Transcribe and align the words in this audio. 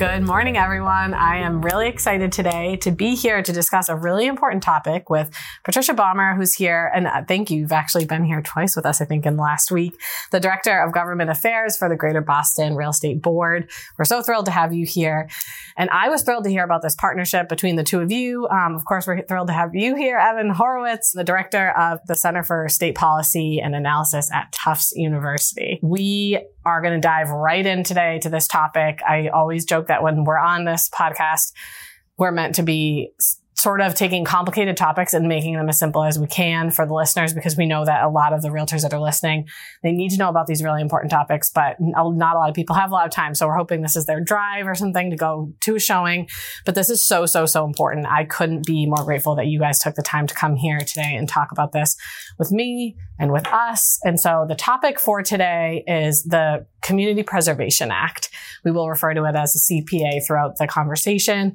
Good 0.00 0.22
morning, 0.22 0.56
everyone. 0.56 1.12
I 1.12 1.40
am 1.40 1.60
really 1.60 1.86
excited 1.86 2.32
today 2.32 2.76
to 2.76 2.90
be 2.90 3.14
here 3.14 3.42
to 3.42 3.52
discuss 3.52 3.90
a 3.90 3.94
really 3.94 4.24
important 4.24 4.62
topic 4.62 5.10
with 5.10 5.30
Patricia 5.62 5.92
Baumer, 5.92 6.34
who's 6.36 6.54
here. 6.54 6.90
And 6.94 7.06
uh, 7.06 7.22
thank 7.28 7.50
you. 7.50 7.58
You've 7.58 7.72
actually 7.72 8.06
been 8.06 8.24
here 8.24 8.40
twice 8.40 8.74
with 8.74 8.86
us, 8.86 9.02
I 9.02 9.04
think, 9.04 9.26
in 9.26 9.36
the 9.36 9.42
last 9.42 9.70
week. 9.70 10.00
The 10.32 10.40
Director 10.40 10.82
of 10.82 10.94
Government 10.94 11.28
Affairs 11.28 11.76
for 11.76 11.90
the 11.90 11.96
Greater 11.96 12.22
Boston 12.22 12.76
Real 12.76 12.88
Estate 12.88 13.20
Board. 13.20 13.70
We're 13.98 14.06
so 14.06 14.22
thrilled 14.22 14.46
to 14.46 14.52
have 14.52 14.72
you 14.72 14.86
here. 14.86 15.28
And 15.76 15.90
I 15.90 16.08
was 16.08 16.22
thrilled 16.22 16.44
to 16.44 16.50
hear 16.50 16.64
about 16.64 16.80
this 16.80 16.94
partnership 16.94 17.50
between 17.50 17.76
the 17.76 17.84
two 17.84 18.00
of 18.00 18.10
you. 18.10 18.48
Um, 18.48 18.76
of 18.76 18.86
course, 18.86 19.06
we're 19.06 19.20
thrilled 19.26 19.48
to 19.48 19.52
have 19.52 19.74
you 19.74 19.96
here, 19.96 20.16
Evan 20.16 20.48
Horowitz, 20.48 21.12
the 21.12 21.24
Director 21.24 21.72
of 21.72 21.98
the 22.06 22.14
Center 22.14 22.42
for 22.42 22.70
State 22.70 22.94
Policy 22.94 23.60
and 23.60 23.74
Analysis 23.74 24.32
at 24.32 24.50
Tufts 24.52 24.94
University. 24.96 25.78
We 25.82 26.42
are 26.64 26.82
going 26.82 26.94
to 26.94 27.00
dive 27.00 27.30
right 27.30 27.64
in 27.64 27.84
today 27.84 28.18
to 28.20 28.28
this 28.28 28.46
topic. 28.46 29.00
I 29.08 29.28
always 29.28 29.64
joke 29.64 29.86
that 29.86 30.02
when 30.02 30.24
we're 30.24 30.38
on 30.38 30.64
this 30.64 30.88
podcast, 30.88 31.52
we're 32.16 32.32
meant 32.32 32.56
to 32.56 32.62
be 32.62 33.12
sort 33.60 33.80
of 33.80 33.94
taking 33.94 34.24
complicated 34.24 34.76
topics 34.76 35.14
and 35.14 35.28
making 35.28 35.54
them 35.54 35.68
as 35.68 35.78
simple 35.78 36.02
as 36.02 36.18
we 36.18 36.26
can 36.26 36.70
for 36.70 36.86
the 36.86 36.94
listeners 36.94 37.32
because 37.32 37.56
we 37.56 37.66
know 37.66 37.84
that 37.84 38.02
a 38.02 38.08
lot 38.08 38.32
of 38.32 38.42
the 38.42 38.48
realtors 38.48 38.82
that 38.82 38.92
are 38.92 39.00
listening 39.00 39.46
they 39.82 39.92
need 39.92 40.10
to 40.10 40.18
know 40.18 40.28
about 40.28 40.46
these 40.46 40.62
really 40.62 40.80
important 40.80 41.10
topics 41.10 41.50
but 41.50 41.76
not 41.78 42.36
a 42.36 42.38
lot 42.38 42.48
of 42.48 42.54
people 42.54 42.76
have 42.76 42.90
a 42.90 42.94
lot 42.94 43.06
of 43.06 43.12
time. 43.12 43.34
So 43.34 43.46
we're 43.46 43.56
hoping 43.56 43.82
this 43.82 43.96
is 43.96 44.06
their 44.06 44.20
drive 44.20 44.66
or 44.66 44.74
something 44.74 45.10
to 45.10 45.16
go 45.16 45.52
to 45.60 45.76
a 45.76 45.80
showing. 45.80 46.28
But 46.64 46.74
this 46.74 46.90
is 46.90 47.04
so 47.04 47.26
so 47.26 47.46
so 47.46 47.64
important. 47.64 48.06
I 48.06 48.24
couldn't 48.24 48.66
be 48.66 48.86
more 48.86 49.04
grateful 49.04 49.34
that 49.36 49.46
you 49.46 49.58
guys 49.58 49.78
took 49.78 49.94
the 49.94 50.02
time 50.02 50.26
to 50.26 50.34
come 50.34 50.56
here 50.56 50.78
today 50.78 51.14
and 51.14 51.28
talk 51.28 51.52
about 51.52 51.72
this 51.72 51.96
with 52.38 52.50
me 52.50 52.96
and 53.18 53.32
with 53.32 53.46
us. 53.48 53.98
And 54.04 54.18
so 54.18 54.46
the 54.48 54.54
topic 54.54 54.98
for 54.98 55.22
today 55.22 55.84
is 55.86 56.24
the 56.24 56.66
community 56.82 57.22
preservation 57.22 57.90
act 57.90 58.30
we 58.64 58.70
will 58.70 58.88
refer 58.88 59.14
to 59.14 59.24
it 59.24 59.36
as 59.36 59.52
the 59.52 59.82
cpa 59.82 60.24
throughout 60.26 60.56
the 60.58 60.66
conversation 60.66 61.54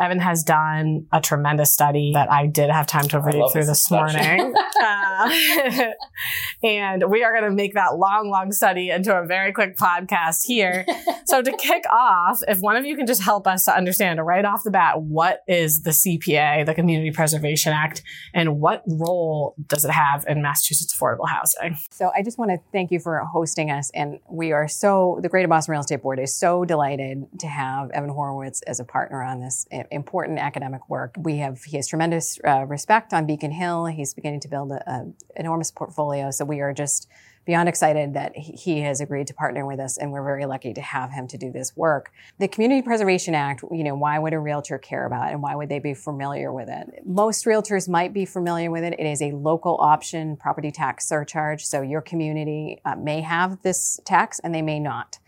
Evan 0.00 0.20
has 0.20 0.44
done 0.44 1.06
a 1.12 1.20
tremendous 1.20 1.72
study 1.72 2.12
that 2.14 2.30
I 2.30 2.46
did 2.46 2.70
have 2.70 2.86
time 2.86 3.08
to 3.08 3.20
read 3.20 3.42
through 3.52 3.64
this, 3.64 3.88
this 3.88 3.90
morning. 3.90 4.54
uh, 4.82 5.30
and 6.62 7.10
we 7.10 7.24
are 7.24 7.32
going 7.32 7.50
to 7.50 7.54
make 7.54 7.74
that 7.74 7.96
long, 7.96 8.30
long 8.30 8.52
study 8.52 8.90
into 8.90 9.16
a 9.16 9.26
very 9.26 9.52
quick 9.52 9.76
podcast 9.76 10.44
here. 10.44 10.86
so 11.26 11.42
to 11.42 11.50
kick 11.56 11.82
off, 11.90 12.40
if 12.46 12.60
one 12.60 12.76
of 12.76 12.84
you 12.84 12.96
can 12.96 13.06
just 13.06 13.22
help 13.22 13.46
us 13.48 13.64
to 13.64 13.76
understand 13.76 14.24
right 14.24 14.44
off 14.44 14.62
the 14.62 14.70
bat, 14.70 15.00
what 15.02 15.42
is 15.48 15.82
the 15.82 15.90
CPA, 15.90 16.64
the 16.64 16.74
Community 16.74 17.10
Preservation 17.10 17.72
Act, 17.72 18.02
and 18.32 18.60
what 18.60 18.84
role 18.86 19.56
does 19.66 19.84
it 19.84 19.90
have 19.90 20.24
in 20.28 20.42
Massachusetts 20.42 20.96
affordable 20.96 21.28
housing? 21.28 21.76
So 21.90 22.12
I 22.16 22.22
just 22.22 22.38
want 22.38 22.52
to 22.52 22.58
thank 22.70 22.92
you 22.92 23.00
for 23.00 23.18
hosting 23.32 23.70
us. 23.70 23.90
And 23.94 24.20
we 24.30 24.52
are 24.52 24.57
so, 24.66 25.18
the 25.22 25.28
Greater 25.28 25.46
Boston 25.46 25.72
Real 25.72 25.80
Estate 25.80 26.02
Board 26.02 26.18
is 26.18 26.34
so 26.34 26.64
delighted 26.64 27.26
to 27.40 27.46
have 27.46 27.90
Evan 27.90 28.10
Horowitz 28.10 28.62
as 28.62 28.80
a 28.80 28.84
partner 28.84 29.22
on 29.22 29.40
this 29.40 29.66
important 29.90 30.38
academic 30.38 30.88
work. 30.88 31.14
We 31.18 31.36
have 31.36 31.62
he 31.62 31.76
has 31.76 31.86
tremendous 31.86 32.38
uh, 32.46 32.64
respect 32.66 33.12
on 33.12 33.26
Beacon 33.26 33.52
Hill. 33.52 33.86
He's 33.86 34.14
beginning 34.14 34.40
to 34.40 34.48
build 34.48 34.72
an 34.86 35.14
enormous 35.36 35.70
portfolio. 35.70 36.30
So 36.30 36.44
we 36.44 36.60
are 36.60 36.72
just 36.72 37.08
beyond 37.48 37.66
excited 37.66 38.12
that 38.12 38.36
he 38.36 38.82
has 38.82 39.00
agreed 39.00 39.26
to 39.26 39.32
partner 39.32 39.64
with 39.64 39.80
us, 39.80 39.96
and 39.96 40.12
we're 40.12 40.22
very 40.22 40.44
lucky 40.44 40.74
to 40.74 40.82
have 40.82 41.10
him 41.10 41.26
to 41.26 41.38
do 41.38 41.50
this 41.50 41.74
work. 41.74 42.12
The 42.38 42.46
Community 42.46 42.82
Preservation 42.82 43.34
Act, 43.34 43.64
you 43.72 43.82
know, 43.82 43.94
why 43.94 44.18
would 44.18 44.34
a 44.34 44.38
realtor 44.38 44.76
care 44.76 45.06
about 45.06 45.30
it, 45.30 45.32
and 45.32 45.42
why 45.42 45.54
would 45.54 45.70
they 45.70 45.78
be 45.78 45.94
familiar 45.94 46.52
with 46.52 46.68
it? 46.68 47.06
Most 47.06 47.46
realtors 47.46 47.88
might 47.88 48.12
be 48.12 48.26
familiar 48.26 48.70
with 48.70 48.84
it. 48.84 48.92
It 48.98 49.06
is 49.06 49.22
a 49.22 49.30
local 49.32 49.78
option 49.80 50.36
property 50.36 50.70
tax 50.70 51.08
surcharge, 51.08 51.64
so 51.64 51.80
your 51.80 52.02
community 52.02 52.82
uh, 52.84 52.96
may 52.96 53.22
have 53.22 53.62
this 53.62 53.98
tax, 54.04 54.40
and 54.40 54.54
they 54.54 54.60
may 54.60 54.78
not. 54.78 55.18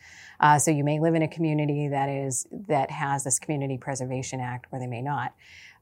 Uh, 0.41 0.59
so 0.59 0.71
you 0.71 0.85
may 0.85 1.01
live 1.01 1.15
in 1.15 1.23
a 1.23 1.29
community 1.29 1.89
that 1.89 2.11
is 2.11 2.47
that 2.69 2.91
has 2.91 3.25
this 3.25 3.39
Community 3.39 3.79
Preservation 3.79 4.41
Act, 4.41 4.67
or 4.73 4.79
they 4.79 4.87
may 4.87 5.01
not. 5.01 5.33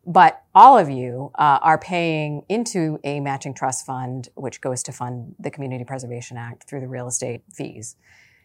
But 0.07 0.43
all 0.55 0.78
of 0.78 0.89
you 0.89 1.31
uh, 1.34 1.59
are 1.62 1.78
paying 1.78 2.43
into 2.49 2.99
a 3.05 3.21
matching 3.21 3.55
trust 3.55 3.84
fund, 3.84 4.28
which 4.34 4.61
goes 4.61 4.83
to 4.84 4.93
fund 4.93 5.34
the 5.39 5.50
Community 5.50 5.84
Preservation 5.84 6.37
Act 6.37 6.65
through 6.65 6.81
the 6.81 6.89
real 6.89 7.09
estate 7.09 7.43
fees. 7.53 7.97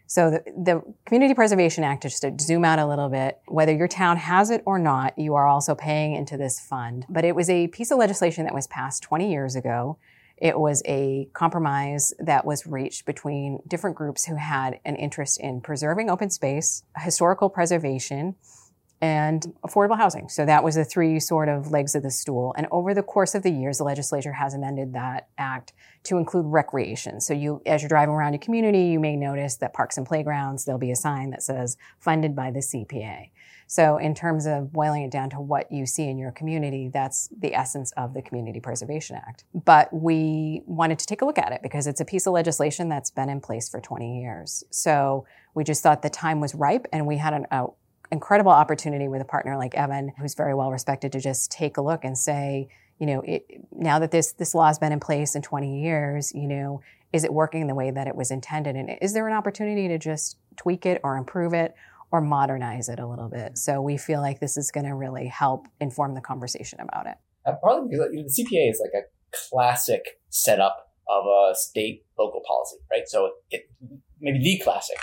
So 0.06 0.30
the, 0.30 0.44
the, 0.46 0.82
Community 1.06 1.34
Preservation 1.34 1.84
Act, 1.84 2.04
just 2.04 2.22
to 2.22 2.36
zoom 2.40 2.66
out 2.66 2.80
a 2.80 2.86
little 2.86 3.10
bit, 3.10 3.40
whether 3.48 3.74
your 3.74 3.88
town 3.88 4.18
has 4.18 4.50
it 4.50 4.62
or 4.66 4.78
not, 4.78 5.18
you 5.18 5.36
are 5.36 5.48
also 5.48 5.74
paying 5.74 6.16
into 6.16 6.36
this 6.38 6.60
fund. 6.60 7.06
But 7.10 7.24
it 7.24 7.36
was 7.36 7.50
a 7.50 7.68
piece 7.70 7.90
of 7.90 7.98
legislation 7.98 8.44
that 8.44 8.54
was 8.54 8.68
passed 8.68 9.02
20 9.04 9.32
years 9.32 9.56
ago 9.56 9.98
it 10.38 10.60
was 10.60 10.82
a 10.86 11.30
compromise 11.34 12.14
that 12.20 12.46
was 12.46 12.66
reached 12.66 13.06
between 13.06 13.60
different 13.68 13.96
groups 13.96 14.26
who 14.26 14.36
had 14.36 14.80
an 14.84 14.96
interest 14.96 15.40
in 15.40 15.62
preserving 15.62 16.10
open 16.10 16.30
space, 16.30 16.84
historical 16.98 17.50
preservation, 17.50 18.36
and 19.04 19.54
affordable 19.68 19.98
housing. 19.98 20.30
So 20.30 20.46
that 20.46 20.64
was 20.64 20.76
the 20.76 20.86
three 20.86 21.20
sort 21.20 21.50
of 21.50 21.72
legs 21.72 21.94
of 21.94 22.04
the 22.04 22.10
stool. 22.10 22.56
And 22.58 22.68
over 22.72 22.94
the 22.94 23.04
course 23.04 23.36
of 23.36 23.44
the 23.44 23.52
years, 23.52 23.80
the 23.80 23.84
legislature 23.84 24.32
has 24.32 24.54
amended 24.54 24.94
that 24.94 25.28
act 25.38 25.74
to 26.04 26.18
include 26.18 26.46
recreation. 26.46 27.20
So 27.20 27.34
you, 27.34 27.62
as 27.66 27.82
you're 27.82 27.90
driving 27.90 28.16
around 28.16 28.32
your 28.32 28.40
community, 28.40 28.86
you 28.86 29.02
may 29.02 29.18
notice 29.18 29.58
that 29.58 29.74
parks 29.74 29.98
and 29.98 30.08
playgrounds, 30.08 30.64
there'll 30.64 30.80
be 30.80 30.92
a 30.92 30.96
sign 30.96 31.32
that 31.32 31.44
says 31.44 31.76
funded 32.00 32.34
by 32.34 32.50
the 32.50 32.60
CPA. 32.60 33.32
So 33.68 33.98
in 33.98 34.16
terms 34.16 34.46
of 34.46 34.72
boiling 34.72 35.04
it 35.04 35.12
down 35.12 35.30
to 35.32 35.42
what 35.42 35.70
you 35.70 35.86
see 35.86 36.08
in 36.08 36.18
your 36.18 36.32
community, 36.32 36.88
that's 36.88 37.28
the 37.38 37.54
essence 37.54 37.92
of 37.98 38.14
the 38.14 38.22
Community 38.22 38.62
Preservation 38.62 39.18
Act. 39.18 39.44
But 39.54 39.92
we 39.92 40.62
wanted 40.66 41.00
to 41.00 41.06
take 41.06 41.22
a 41.22 41.26
look 41.26 41.38
at 41.38 41.52
it 41.52 41.62
because 41.62 41.88
it's 41.88 42.00
a 42.00 42.06
piece 42.06 42.26
of 42.26 42.34
legislation 42.34 42.88
that's 42.88 43.12
been 43.12 43.30
in 43.30 43.42
place 43.42 43.68
for 43.68 43.82
20 43.82 44.22
years. 44.22 44.64
So 44.70 45.26
we 45.56 45.66
just 45.66 45.84
thought 45.84 46.04
the 46.04 46.10
time 46.10 46.40
was 46.40 46.56
ripe 46.56 46.88
and 46.94 47.06
we 47.06 47.18
had 47.18 47.34
an 47.34 47.48
a, 47.52 47.66
incredible 48.14 48.52
opportunity 48.52 49.08
with 49.08 49.22
a 49.22 49.26
partner 49.26 49.58
like 49.58 49.76
Evan, 49.76 50.14
who's 50.18 50.36
very 50.36 50.54
well 50.54 50.72
respected, 50.72 51.12
to 51.12 51.20
just 51.20 51.52
take 51.52 51.78
a 51.78 51.82
look 51.82 52.06
and 52.06 52.18
say, 52.18 52.70
you 53.00 53.06
know, 53.06 53.22
it, 53.22 53.44
now 53.72 54.00
that 54.00 54.12
this 54.12 54.32
this 54.34 54.56
law 54.56 54.68
has 54.68 54.80
been 54.80 54.94
in 54.94 55.00
place 55.00 55.36
in 55.36 55.42
20 55.42 55.82
years, 55.82 56.32
you 56.34 56.48
know, 56.48 56.82
is 57.12 57.24
it 57.24 57.34
working 57.34 57.68
the 57.68 57.76
way 57.76 57.92
that 57.92 58.08
it 58.08 58.16
was 58.16 58.32
intended, 58.32 58.76
and 58.76 58.90
is 59.02 59.14
there 59.14 59.28
an 59.28 59.34
opportunity 59.34 59.88
to 59.90 59.98
just 59.98 60.38
tweak 60.56 60.86
it 60.86 61.02
or 61.04 61.18
improve 61.18 61.54
it, 61.54 61.76
or 62.14 62.22
modernize 62.22 62.90
it 62.90 63.00
a 63.00 63.08
little 63.08 63.28
bit. 63.28 63.58
So 63.58 63.82
we 63.82 63.98
feel 63.98 64.22
like 64.22 64.40
this 64.40 64.56
is 64.56 64.70
going 64.70 64.86
to 64.86 64.94
really 64.94 65.26
help 65.26 65.68
inform 65.82 66.14
the 66.14 66.22
conversation 66.22 66.80
about 66.80 67.08
it. 67.08 67.16
Uh, 67.44 67.54
partly 67.62 67.90
because 67.90 68.08
you 68.14 68.22
know, 68.22 68.28
the 68.28 68.44
CPA 68.44 68.70
is 68.70 68.80
like 68.80 69.04
a 69.04 69.08
classic 69.50 70.22
setup 70.30 70.92
of 71.10 71.26
a 71.26 71.56
state 71.56 72.06
local 72.20 72.42
policy, 72.48 72.78
right? 72.92 73.08
So 73.08 73.32
it 73.50 73.64
maybe 74.22 74.38
the 74.38 74.62
classic. 74.64 74.98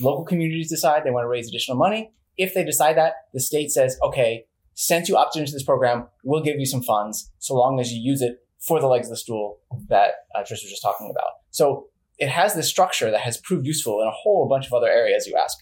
Local 0.00 0.24
communities 0.24 0.68
decide 0.68 1.04
they 1.04 1.12
want 1.12 1.24
to 1.24 1.28
raise 1.28 1.48
additional 1.48 1.76
money. 1.76 2.12
If 2.38 2.54
they 2.54 2.64
decide 2.64 2.96
that, 2.96 3.14
the 3.34 3.40
state 3.40 3.70
says, 3.70 3.98
okay, 4.02 4.46
since 4.74 5.08
you 5.08 5.16
opted 5.16 5.40
into 5.40 5.52
this 5.52 5.64
program, 5.64 6.06
we'll 6.24 6.42
give 6.42 6.58
you 6.58 6.66
some 6.66 6.82
funds 6.82 7.30
so 7.38 7.54
long 7.54 7.80
as 7.80 7.92
you 7.92 8.00
use 8.00 8.22
it 8.22 8.38
for 8.60 8.80
the 8.80 8.86
legs 8.86 9.08
of 9.08 9.10
the 9.10 9.16
stool 9.16 9.58
that 9.88 10.10
uh, 10.34 10.40
Trish 10.40 10.50
was 10.50 10.68
just 10.68 10.82
talking 10.82 11.10
about. 11.10 11.30
So 11.50 11.88
it 12.18 12.28
has 12.28 12.54
this 12.54 12.68
structure 12.68 13.10
that 13.10 13.20
has 13.20 13.38
proved 13.38 13.66
useful 13.66 14.00
in 14.00 14.08
a 14.08 14.12
whole 14.12 14.48
bunch 14.48 14.66
of 14.66 14.72
other 14.72 14.88
areas, 14.88 15.26
you 15.26 15.36
ask 15.36 15.58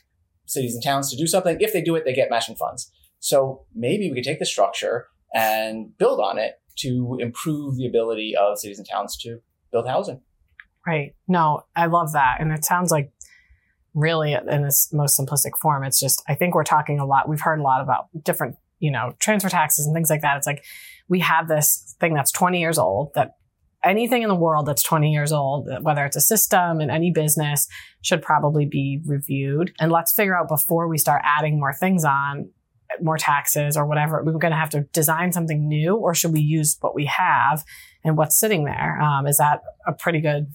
cities 0.47 0.75
and 0.75 0.83
towns 0.83 1.11
to 1.11 1.17
do 1.17 1.27
something. 1.27 1.59
If 1.61 1.73
they 1.73 1.83
do 1.83 1.97
it, 1.97 2.05
they 2.05 2.15
get 2.15 2.31
matching 2.31 2.57
funds. 2.57 2.91
So 3.19 3.65
maybe 3.75 4.11
we 4.11 4.17
could 4.17 4.25
take 4.25 4.39
the 4.39 4.47
structure 4.47 5.09
and 5.35 5.97
build 5.99 6.21
on 6.21 6.39
it 6.39 6.61
to 6.77 7.19
improve 7.21 7.77
the 7.77 7.87
ability 7.87 8.35
of 8.39 8.59
cities 8.59 8.79
and 8.79 8.89
towns 8.89 9.17
to 9.19 9.41
build 9.73 9.89
housing. 9.89 10.21
Right. 10.87 11.15
No, 11.27 11.63
I 11.75 11.87
love 11.87 12.13
that. 12.13 12.37
And 12.39 12.53
it 12.53 12.65
sounds 12.65 12.93
like 12.93 13.11
really 13.97 14.35
in 14.35 14.65
its 14.65 14.93
most 14.93 15.19
simplistic 15.19 15.59
form, 15.61 15.83
it's 15.83 15.99
just, 15.99 16.23
I 16.29 16.35
think 16.35 16.55
we're 16.55 16.65
talking 16.65 17.01
a 17.01 17.07
lot. 17.07 17.29
We've 17.29 17.41
heard 17.41 17.59
a 17.59 17.63
lot 17.63 17.81
about 17.81 18.09
different, 18.23 18.57
you 18.79 18.91
know, 18.91 19.15
transfer 19.19 19.49
taxes 19.49 19.87
and 19.87 19.95
things 19.95 20.11
like 20.11 20.21
that. 20.21 20.37
It's 20.37 20.47
like 20.47 20.63
we 21.09 21.21
have 21.21 21.49
this 21.49 21.97
thing 21.99 22.15
that's 22.15 22.31
20 22.31 22.61
years 22.61 22.79
old 22.79 23.13
that 23.15 23.33
anything 23.83 24.23
in 24.23 24.29
the 24.29 24.35
world 24.35 24.67
that's 24.67 24.83
20 24.83 25.11
years 25.11 25.33
old, 25.33 25.69
whether 25.81 26.05
it's 26.05 26.17
a 26.17 26.21
system 26.21 26.81
in 26.81 26.91
any 26.91 27.11
business, 27.11 27.67
should 28.03 28.21
probably 28.21 28.67
be 28.67 29.01
reviewed. 29.07 29.73
And 29.81 29.91
let's 29.91 30.13
figure 30.13 30.37
out 30.37 30.49
before 30.49 30.89
we 30.89 30.99
start 30.99 31.23
adding 31.25 31.59
more 31.59 31.73
things 31.73 32.05
on, 32.05 32.51
more 33.01 33.17
taxes 33.17 33.77
or 33.77 33.87
whatever, 33.87 34.23
we're 34.25 34.33
going 34.33 34.53
to 34.53 34.59
have 34.59 34.71
to 34.71 34.83
design 34.93 35.33
something 35.33 35.67
new, 35.67 35.97
or 35.97 36.15
should 36.15 36.33
we 36.33 36.41
use 36.41 36.77
what 36.81 36.95
we 36.95 37.07
have 37.07 37.65
and 38.05 38.17
what's 38.17 38.39
sitting 38.39 38.65
there? 38.65 39.01
Um, 39.01 39.27
is 39.27 39.39
that 39.39 39.63
a 39.87 39.93
pretty 39.93 40.21
good 40.21 40.53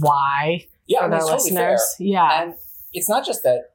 why 0.00 0.66
yeah, 0.86 1.00
for 1.00 1.04
I 1.04 1.08
mean, 1.08 1.18
the 1.18 1.24
totally 1.24 1.38
listeners? 1.38 1.94
Fair. 1.98 2.06
Yeah. 2.06 2.42
And 2.42 2.54
it's 2.96 3.08
not 3.08 3.24
just 3.24 3.42
that 3.42 3.74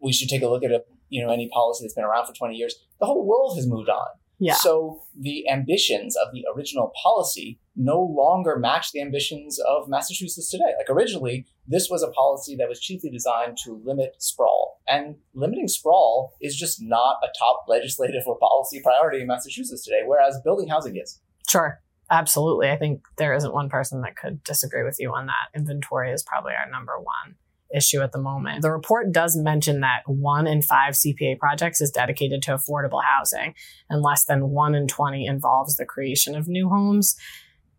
we 0.00 0.12
should 0.12 0.28
take 0.28 0.42
a 0.42 0.48
look 0.48 0.62
at 0.62 0.70
a, 0.70 0.84
you 1.08 1.24
know, 1.24 1.32
any 1.32 1.48
policy 1.48 1.84
that's 1.84 1.94
been 1.94 2.04
around 2.04 2.26
for 2.26 2.32
20 2.32 2.54
years. 2.54 2.76
The 3.00 3.06
whole 3.06 3.26
world 3.26 3.56
has 3.56 3.66
moved 3.66 3.88
on. 3.88 4.06
Yeah. 4.38 4.54
So 4.54 5.02
the 5.18 5.48
ambitions 5.48 6.16
of 6.16 6.28
the 6.32 6.44
original 6.54 6.92
policy 7.02 7.58
no 7.76 8.00
longer 8.00 8.56
match 8.56 8.92
the 8.92 9.00
ambitions 9.00 9.58
of 9.58 9.88
Massachusetts 9.88 10.50
today. 10.50 10.72
Like 10.78 10.88
originally, 10.88 11.46
this 11.66 11.88
was 11.90 12.02
a 12.02 12.10
policy 12.10 12.54
that 12.56 12.68
was 12.68 12.80
chiefly 12.80 13.10
designed 13.10 13.56
to 13.64 13.80
limit 13.84 14.14
sprawl. 14.18 14.80
And 14.88 15.16
limiting 15.34 15.66
sprawl 15.66 16.34
is 16.40 16.56
just 16.56 16.80
not 16.80 17.16
a 17.24 17.28
top 17.38 17.64
legislative 17.68 18.22
or 18.26 18.38
policy 18.38 18.80
priority 18.82 19.20
in 19.20 19.26
Massachusetts 19.26 19.84
today, 19.84 20.02
whereas 20.04 20.40
building 20.44 20.68
housing 20.68 20.96
is. 20.96 21.20
Sure. 21.48 21.80
Absolutely. 22.10 22.70
I 22.70 22.76
think 22.76 23.02
there 23.16 23.34
isn't 23.34 23.54
one 23.54 23.70
person 23.70 24.02
that 24.02 24.16
could 24.16 24.44
disagree 24.44 24.84
with 24.84 24.96
you 25.00 25.12
on 25.12 25.26
that. 25.26 25.58
Inventory 25.58 26.12
is 26.12 26.22
probably 26.22 26.52
our 26.52 26.70
number 26.70 26.98
one 26.98 27.36
issue 27.74 28.00
at 28.00 28.12
the 28.12 28.20
moment. 28.20 28.62
The 28.62 28.70
report 28.70 29.12
does 29.12 29.36
mention 29.36 29.80
that 29.80 30.02
one 30.06 30.46
in 30.46 30.62
five 30.62 30.94
CPA 30.94 31.38
projects 31.38 31.80
is 31.80 31.90
dedicated 31.90 32.42
to 32.42 32.52
affordable 32.52 33.02
housing, 33.02 33.54
and 33.90 34.02
less 34.02 34.24
than 34.24 34.50
one 34.50 34.74
in 34.74 34.86
20 34.86 35.26
involves 35.26 35.76
the 35.76 35.84
creation 35.84 36.34
of 36.34 36.48
new 36.48 36.68
homes. 36.68 37.16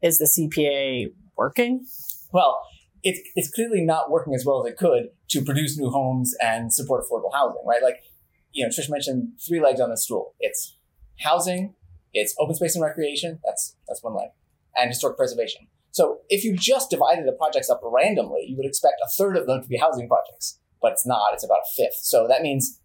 Is 0.01 0.17
the 0.17 0.25
CPA 0.25 1.13
working? 1.37 1.85
Well, 2.31 2.61
it's, 3.01 3.19
it's 3.35 3.49
clearly 3.49 3.81
not 3.81 4.11
working 4.11 4.33
as 4.33 4.45
well 4.45 4.65
as 4.65 4.71
it 4.71 4.77
could 4.77 5.09
to 5.29 5.41
produce 5.41 5.77
new 5.77 5.89
homes 5.89 6.35
and 6.41 6.73
support 6.73 7.03
affordable 7.03 7.33
housing, 7.33 7.63
right? 7.67 7.81
Like, 7.81 7.97
you 8.51 8.65
know, 8.65 8.69
Trish 8.69 8.89
mentioned 8.89 9.33
three 9.47 9.61
legs 9.61 9.79
on 9.79 9.89
the 9.89 9.97
stool. 9.97 10.33
It's 10.39 10.77
housing, 11.19 11.75
it's 12.13 12.35
open 12.39 12.55
space 12.55 12.75
and 12.75 12.83
recreation. 12.83 13.39
That's 13.45 13.75
that's 13.87 14.01
one 14.03 14.15
leg, 14.15 14.29
and 14.75 14.89
historic 14.89 15.17
preservation. 15.17 15.67
So 15.95 16.17
if 16.27 16.43
you 16.43 16.57
just 16.57 16.89
divided 16.89 17.25
the 17.25 17.31
projects 17.31 17.69
up 17.69 17.79
randomly, 17.81 18.45
you 18.49 18.57
would 18.57 18.65
expect 18.65 18.95
a 19.01 19.07
third 19.17 19.37
of 19.37 19.47
them 19.47 19.61
to 19.61 19.67
be 19.69 19.77
housing 19.77 20.09
projects, 20.09 20.59
but 20.81 20.91
it's 20.91 21.07
not. 21.07 21.29
It's 21.31 21.45
about 21.45 21.59
a 21.59 21.71
fifth. 21.73 21.99
So 22.01 22.27
that 22.27 22.41
means 22.41 22.81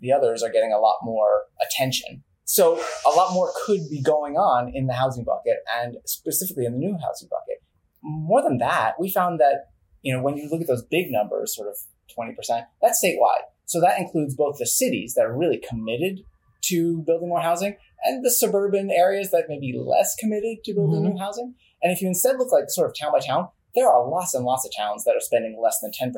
the 0.00 0.12
others 0.12 0.42
are 0.42 0.48
getting 0.48 0.72
a 0.72 0.78
lot 0.78 0.96
more 1.02 1.42
attention. 1.60 2.24
So 2.46 2.82
a 3.06 3.10
lot 3.10 3.34
more 3.34 3.52
could 3.66 3.80
be 3.90 4.00
going 4.00 4.36
on 4.36 4.72
in 4.74 4.86
the 4.86 4.94
housing 4.94 5.24
bucket 5.24 5.58
and 5.78 5.98
specifically 6.06 6.64
in 6.64 6.72
the 6.72 6.78
new 6.78 6.96
housing 7.04 7.28
bucket. 7.28 7.62
More 8.02 8.40
than 8.40 8.56
that, 8.56 8.94
we 8.98 9.10
found 9.10 9.40
that, 9.40 9.66
you 10.00 10.16
know, 10.16 10.22
when 10.22 10.38
you 10.38 10.48
look 10.50 10.62
at 10.62 10.66
those 10.66 10.86
big 10.90 11.08
numbers, 11.10 11.54
sort 11.54 11.68
of 11.68 11.76
20%, 12.18 12.64
that's 12.80 13.04
statewide. 13.04 13.44
So 13.66 13.78
that 13.82 14.00
includes 14.00 14.34
both 14.34 14.56
the 14.58 14.66
cities 14.66 15.12
that 15.16 15.26
are 15.26 15.36
really 15.36 15.60
committed 15.68 16.20
to 16.68 17.02
building 17.06 17.28
more 17.28 17.42
housing 17.42 17.76
and 18.04 18.24
the 18.24 18.30
suburban 18.30 18.90
areas 18.90 19.30
that 19.32 19.50
may 19.50 19.60
be 19.60 19.78
less 19.78 20.14
committed 20.16 20.64
to 20.64 20.72
building 20.72 21.02
mm-hmm. 21.02 21.12
new 21.12 21.18
housing. 21.18 21.54
And 21.84 21.92
if 21.92 22.00
you 22.00 22.08
instead 22.08 22.38
look 22.38 22.50
like 22.50 22.64
sort 22.68 22.88
of 22.88 22.96
town 22.98 23.12
by 23.12 23.20
town, 23.20 23.48
there 23.74 23.88
are 23.88 24.08
lots 24.08 24.34
and 24.34 24.44
lots 24.44 24.64
of 24.64 24.72
towns 24.76 25.04
that 25.04 25.14
are 25.14 25.20
spending 25.20 25.60
less 25.62 25.78
than 25.80 25.92
10% 25.92 26.12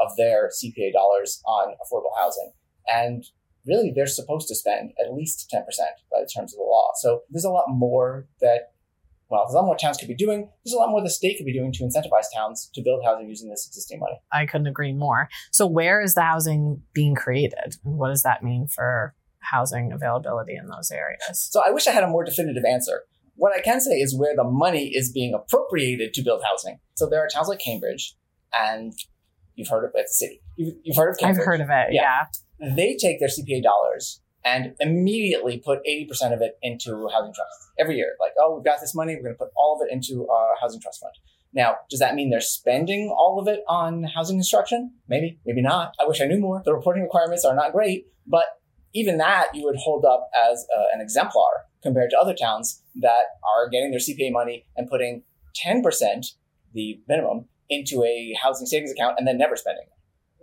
of 0.00 0.16
their 0.16 0.48
CPA 0.48 0.92
dollars 0.92 1.42
on 1.46 1.74
affordable 1.74 2.16
housing. 2.16 2.52
And 2.86 3.24
really, 3.66 3.92
they're 3.94 4.06
supposed 4.06 4.46
to 4.48 4.54
spend 4.54 4.92
at 5.04 5.12
least 5.12 5.50
10% 5.52 5.62
by 6.12 6.20
the 6.20 6.30
terms 6.32 6.54
of 6.54 6.58
the 6.58 6.64
law. 6.64 6.90
So 7.00 7.22
there's 7.28 7.44
a 7.44 7.50
lot 7.50 7.64
more 7.68 8.28
that, 8.40 8.72
well, 9.28 9.44
there's 9.44 9.54
a 9.54 9.56
lot 9.56 9.66
more 9.66 9.76
towns 9.76 9.96
could 9.96 10.08
be 10.08 10.14
doing. 10.14 10.48
There's 10.64 10.74
a 10.74 10.78
lot 10.78 10.90
more 10.90 11.02
the 11.02 11.10
state 11.10 11.38
could 11.38 11.46
be 11.46 11.52
doing 11.52 11.72
to 11.72 11.82
incentivize 11.82 12.26
towns 12.32 12.70
to 12.74 12.82
build 12.82 13.02
housing 13.04 13.28
using 13.28 13.50
this 13.50 13.66
existing 13.66 13.98
money. 13.98 14.20
I 14.32 14.46
couldn't 14.46 14.68
agree 14.68 14.92
more. 14.92 15.28
So 15.50 15.66
where 15.66 16.00
is 16.00 16.14
the 16.14 16.22
housing 16.22 16.82
being 16.92 17.16
created? 17.16 17.76
What 17.82 18.10
does 18.10 18.22
that 18.22 18.44
mean 18.44 18.68
for 18.68 19.14
housing 19.44 19.92
availability 19.92 20.56
in 20.56 20.66
those 20.68 20.90
areas. 20.90 21.48
So 21.50 21.62
I 21.64 21.70
wish 21.70 21.86
I 21.86 21.92
had 21.92 22.02
a 22.02 22.08
more 22.08 22.24
definitive 22.24 22.64
answer. 22.64 23.02
What 23.36 23.56
I 23.56 23.60
can 23.60 23.80
say 23.80 23.96
is 23.96 24.16
where 24.16 24.34
the 24.36 24.44
money 24.44 24.88
is 24.94 25.10
being 25.12 25.34
appropriated 25.34 26.14
to 26.14 26.22
build 26.22 26.42
housing. 26.44 26.78
So 26.94 27.08
there 27.08 27.20
are 27.20 27.28
towns 27.28 27.48
like 27.48 27.58
Cambridge, 27.58 28.14
and 28.52 28.92
you've 29.54 29.68
heard 29.68 29.84
of 29.84 29.90
it, 29.94 30.00
it's 30.00 30.12
a 30.12 30.26
city. 30.26 30.40
You've, 30.56 30.74
you've 30.82 30.96
heard 30.96 31.10
of 31.10 31.18
Cambridge. 31.18 31.40
I've 31.40 31.46
heard 31.46 31.60
of 31.60 31.68
it, 31.70 31.92
yeah. 31.92 32.24
yeah. 32.60 32.74
They 32.76 32.96
take 32.96 33.18
their 33.18 33.28
CPA 33.28 33.62
dollars 33.62 34.20
and 34.44 34.74
immediately 34.78 35.58
put 35.58 35.80
80% 35.84 36.34
of 36.34 36.42
it 36.42 36.58
into 36.62 37.08
housing 37.08 37.32
trust 37.34 37.70
every 37.78 37.96
year. 37.96 38.14
Like, 38.20 38.32
oh, 38.38 38.54
we've 38.54 38.64
got 38.64 38.80
this 38.80 38.94
money, 38.94 39.16
we're 39.16 39.22
going 39.22 39.34
to 39.34 39.38
put 39.38 39.50
all 39.56 39.80
of 39.80 39.86
it 39.86 39.92
into 39.92 40.28
our 40.28 40.50
housing 40.60 40.80
trust 40.80 41.00
fund. 41.00 41.14
Now, 41.54 41.76
does 41.88 42.00
that 42.00 42.14
mean 42.14 42.30
they're 42.30 42.40
spending 42.40 43.14
all 43.16 43.38
of 43.40 43.48
it 43.48 43.60
on 43.68 44.04
housing 44.04 44.36
construction? 44.36 44.92
Maybe, 45.08 45.38
maybe 45.46 45.62
not. 45.62 45.94
I 46.00 46.06
wish 46.06 46.20
I 46.20 46.26
knew 46.26 46.40
more. 46.40 46.62
The 46.64 46.74
reporting 46.74 47.04
requirements 47.04 47.44
are 47.44 47.54
not 47.54 47.72
great, 47.72 48.06
but 48.26 48.44
even 48.92 49.18
that 49.18 49.48
you 49.54 49.64
would 49.64 49.76
hold 49.76 50.04
up 50.04 50.28
as 50.50 50.66
uh, 50.76 50.84
an 50.92 51.00
exemplar 51.00 51.66
compared 51.84 52.10
to 52.10 52.18
other 52.18 52.34
towns 52.34 52.82
that 52.96 53.24
are 53.56 53.68
getting 53.68 53.90
their 53.90 54.00
CPA 54.00 54.32
money 54.32 54.66
and 54.76 54.88
putting 54.88 55.22
10%, 55.64 55.82
the 56.72 57.00
minimum, 57.06 57.44
into 57.70 58.02
a 58.02 58.34
housing 58.42 58.66
savings 58.66 58.90
account 58.90 59.14
and 59.18 59.26
then 59.26 59.38
never 59.38 59.56
spending. 59.56 59.84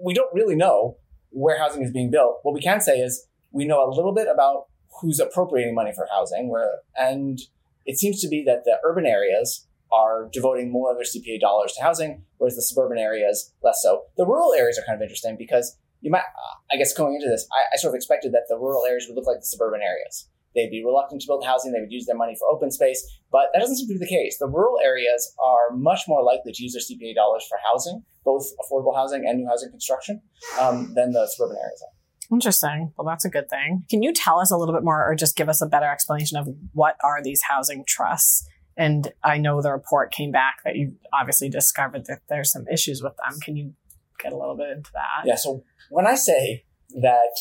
We 0.01 0.13
don't 0.13 0.33
really 0.33 0.55
know 0.55 0.97
where 1.29 1.59
housing 1.59 1.83
is 1.83 1.91
being 1.91 2.11
built. 2.11 2.39
What 2.43 2.53
we 2.53 2.61
can 2.61 2.79
say 2.79 2.99
is 2.99 3.27
we 3.51 3.65
know 3.65 3.83
a 3.83 3.91
little 3.91 4.13
bit 4.13 4.27
about 4.33 4.65
who's 5.01 5.19
appropriating 5.19 5.75
money 5.75 5.91
for 5.93 6.07
housing, 6.11 6.49
where, 6.49 6.69
and 6.95 7.39
it 7.85 7.97
seems 7.97 8.21
to 8.21 8.27
be 8.27 8.43
that 8.45 8.63
the 8.65 8.77
urban 8.85 9.05
areas 9.05 9.67
are 9.91 10.29
devoting 10.31 10.71
more 10.71 10.91
of 10.91 10.97
their 10.97 11.05
CPA 11.05 11.39
dollars 11.39 11.73
to 11.73 11.83
housing, 11.83 12.23
whereas 12.37 12.55
the 12.55 12.61
suburban 12.61 12.97
areas 12.97 13.53
less 13.63 13.79
so. 13.81 14.03
The 14.17 14.25
rural 14.25 14.53
areas 14.53 14.77
are 14.77 14.85
kind 14.85 14.95
of 14.95 15.01
interesting 15.01 15.35
because 15.37 15.77
you 16.01 16.09
might, 16.09 16.23
I 16.71 16.77
guess, 16.77 16.93
going 16.93 17.15
into 17.15 17.27
this, 17.27 17.47
I, 17.51 17.63
I, 17.73 17.77
sort 17.77 17.93
of 17.93 17.95
expected 17.95 18.31
that 18.33 18.45
the 18.49 18.57
rural 18.57 18.85
areas 18.87 19.05
would 19.07 19.15
look 19.15 19.27
like 19.27 19.39
the 19.39 19.45
suburban 19.45 19.81
areas. 19.81 20.29
They'd 20.55 20.69
be 20.69 20.83
reluctant 20.83 21.21
to 21.21 21.27
build 21.27 21.45
housing. 21.45 21.71
They 21.71 21.79
would 21.79 21.91
use 21.91 22.05
their 22.05 22.17
money 22.17 22.35
for 22.37 22.47
open 22.49 22.71
space, 22.71 23.01
but 23.31 23.47
that 23.53 23.59
doesn't 23.59 23.77
seem 23.77 23.87
to 23.87 23.93
be 23.93 23.99
the 23.99 24.07
case. 24.07 24.37
The 24.37 24.47
rural 24.47 24.79
areas 24.83 25.33
are 25.41 25.75
much 25.75 26.01
more 26.07 26.23
likely 26.23 26.51
to 26.51 26.63
use 26.63 26.73
their 26.73 26.81
CPA 26.81 27.15
dollars 27.15 27.45
for 27.47 27.57
housing, 27.65 28.03
both 28.25 28.45
affordable 28.59 28.95
housing 28.95 29.25
and 29.25 29.39
new 29.39 29.47
housing 29.47 29.69
construction, 29.69 30.21
um, 30.59 30.93
than 30.93 31.11
the 31.11 31.27
suburban 31.27 31.57
areas 31.57 31.83
are. 31.83 32.35
Interesting. 32.35 32.93
Well, 32.97 33.05
that's 33.05 33.25
a 33.25 33.29
good 33.29 33.49
thing. 33.49 33.83
Can 33.89 34.03
you 34.03 34.13
tell 34.13 34.39
us 34.39 34.51
a 34.51 34.57
little 34.57 34.73
bit 34.73 34.83
more 34.83 35.05
or 35.05 35.15
just 35.15 35.35
give 35.35 35.49
us 35.49 35.61
a 35.61 35.65
better 35.65 35.89
explanation 35.91 36.37
of 36.37 36.47
what 36.73 36.95
are 37.03 37.21
these 37.21 37.41
housing 37.43 37.83
trusts? 37.85 38.47
And 38.77 39.11
I 39.23 39.37
know 39.37 39.61
the 39.61 39.71
report 39.71 40.13
came 40.13 40.31
back 40.31 40.63
that 40.63 40.75
you 40.75 40.93
obviously 41.13 41.49
discovered 41.49 42.05
that 42.05 42.19
there's 42.29 42.51
some 42.51 42.65
issues 42.71 43.01
with 43.03 43.13
them. 43.17 43.39
Can 43.41 43.57
you 43.57 43.73
get 44.17 44.31
a 44.31 44.37
little 44.37 44.55
bit 44.55 44.69
into 44.69 44.91
that? 44.93 45.25
Yeah. 45.25 45.35
So 45.35 45.63
when 45.89 46.07
I 46.07 46.15
say 46.15 46.63
that 47.01 47.31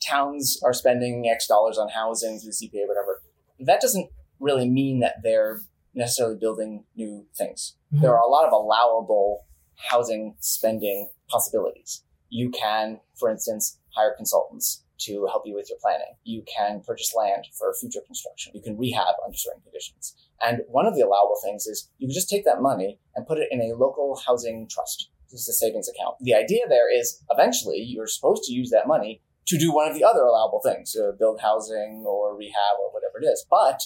towns 0.00 0.60
are 0.64 0.72
spending 0.72 1.28
X 1.28 1.46
dollars 1.46 1.78
on 1.78 1.88
housing 1.88 2.38
through 2.38 2.52
CPA, 2.52 2.86
whatever, 2.86 3.22
that 3.60 3.80
doesn't 3.80 4.10
really 4.40 4.68
mean 4.68 5.00
that 5.00 5.16
they're 5.22 5.60
necessarily 5.94 6.36
building 6.36 6.84
new 6.96 7.26
things. 7.36 7.76
Mm-hmm. 7.92 8.02
There 8.02 8.14
are 8.14 8.22
a 8.22 8.28
lot 8.28 8.46
of 8.46 8.52
allowable 8.52 9.46
housing 9.76 10.36
spending 10.40 11.08
possibilities. 11.28 12.02
You 12.28 12.50
can, 12.50 13.00
for 13.18 13.30
instance, 13.30 13.78
hire 13.90 14.14
consultants 14.16 14.84
to 15.00 15.26
help 15.26 15.42
you 15.46 15.54
with 15.54 15.68
your 15.70 15.78
planning. 15.80 16.14
You 16.24 16.42
can 16.42 16.80
purchase 16.80 17.14
land 17.16 17.46
for 17.56 17.72
future 17.80 18.00
construction. 18.04 18.52
You 18.54 18.60
can 18.60 18.76
rehab 18.76 19.14
under 19.24 19.36
certain 19.36 19.62
conditions. 19.62 20.14
And 20.42 20.62
one 20.68 20.86
of 20.86 20.94
the 20.94 21.02
allowable 21.02 21.38
things 21.42 21.66
is 21.66 21.88
you 21.98 22.08
can 22.08 22.14
just 22.14 22.28
take 22.28 22.44
that 22.44 22.60
money 22.60 22.98
and 23.14 23.26
put 23.26 23.38
it 23.38 23.48
in 23.50 23.60
a 23.60 23.76
local 23.76 24.20
housing 24.26 24.68
trust. 24.68 25.10
This 25.30 25.42
is 25.42 25.48
a 25.48 25.52
savings 25.52 25.88
account. 25.88 26.16
The 26.20 26.34
idea 26.34 26.62
there 26.68 26.92
is 26.92 27.22
eventually 27.30 27.78
you're 27.78 28.06
supposed 28.06 28.44
to 28.44 28.52
use 28.52 28.70
that 28.70 28.88
money 28.88 29.22
to 29.48 29.58
do 29.58 29.72
one 29.72 29.88
of 29.88 29.94
the 29.94 30.04
other 30.04 30.22
allowable 30.22 30.60
things, 30.62 30.94
uh, 30.94 31.12
build 31.18 31.40
housing 31.40 32.04
or 32.06 32.36
rehab 32.36 32.76
or 32.80 32.92
whatever 32.92 33.18
it 33.20 33.26
is. 33.26 33.44
But 33.50 33.80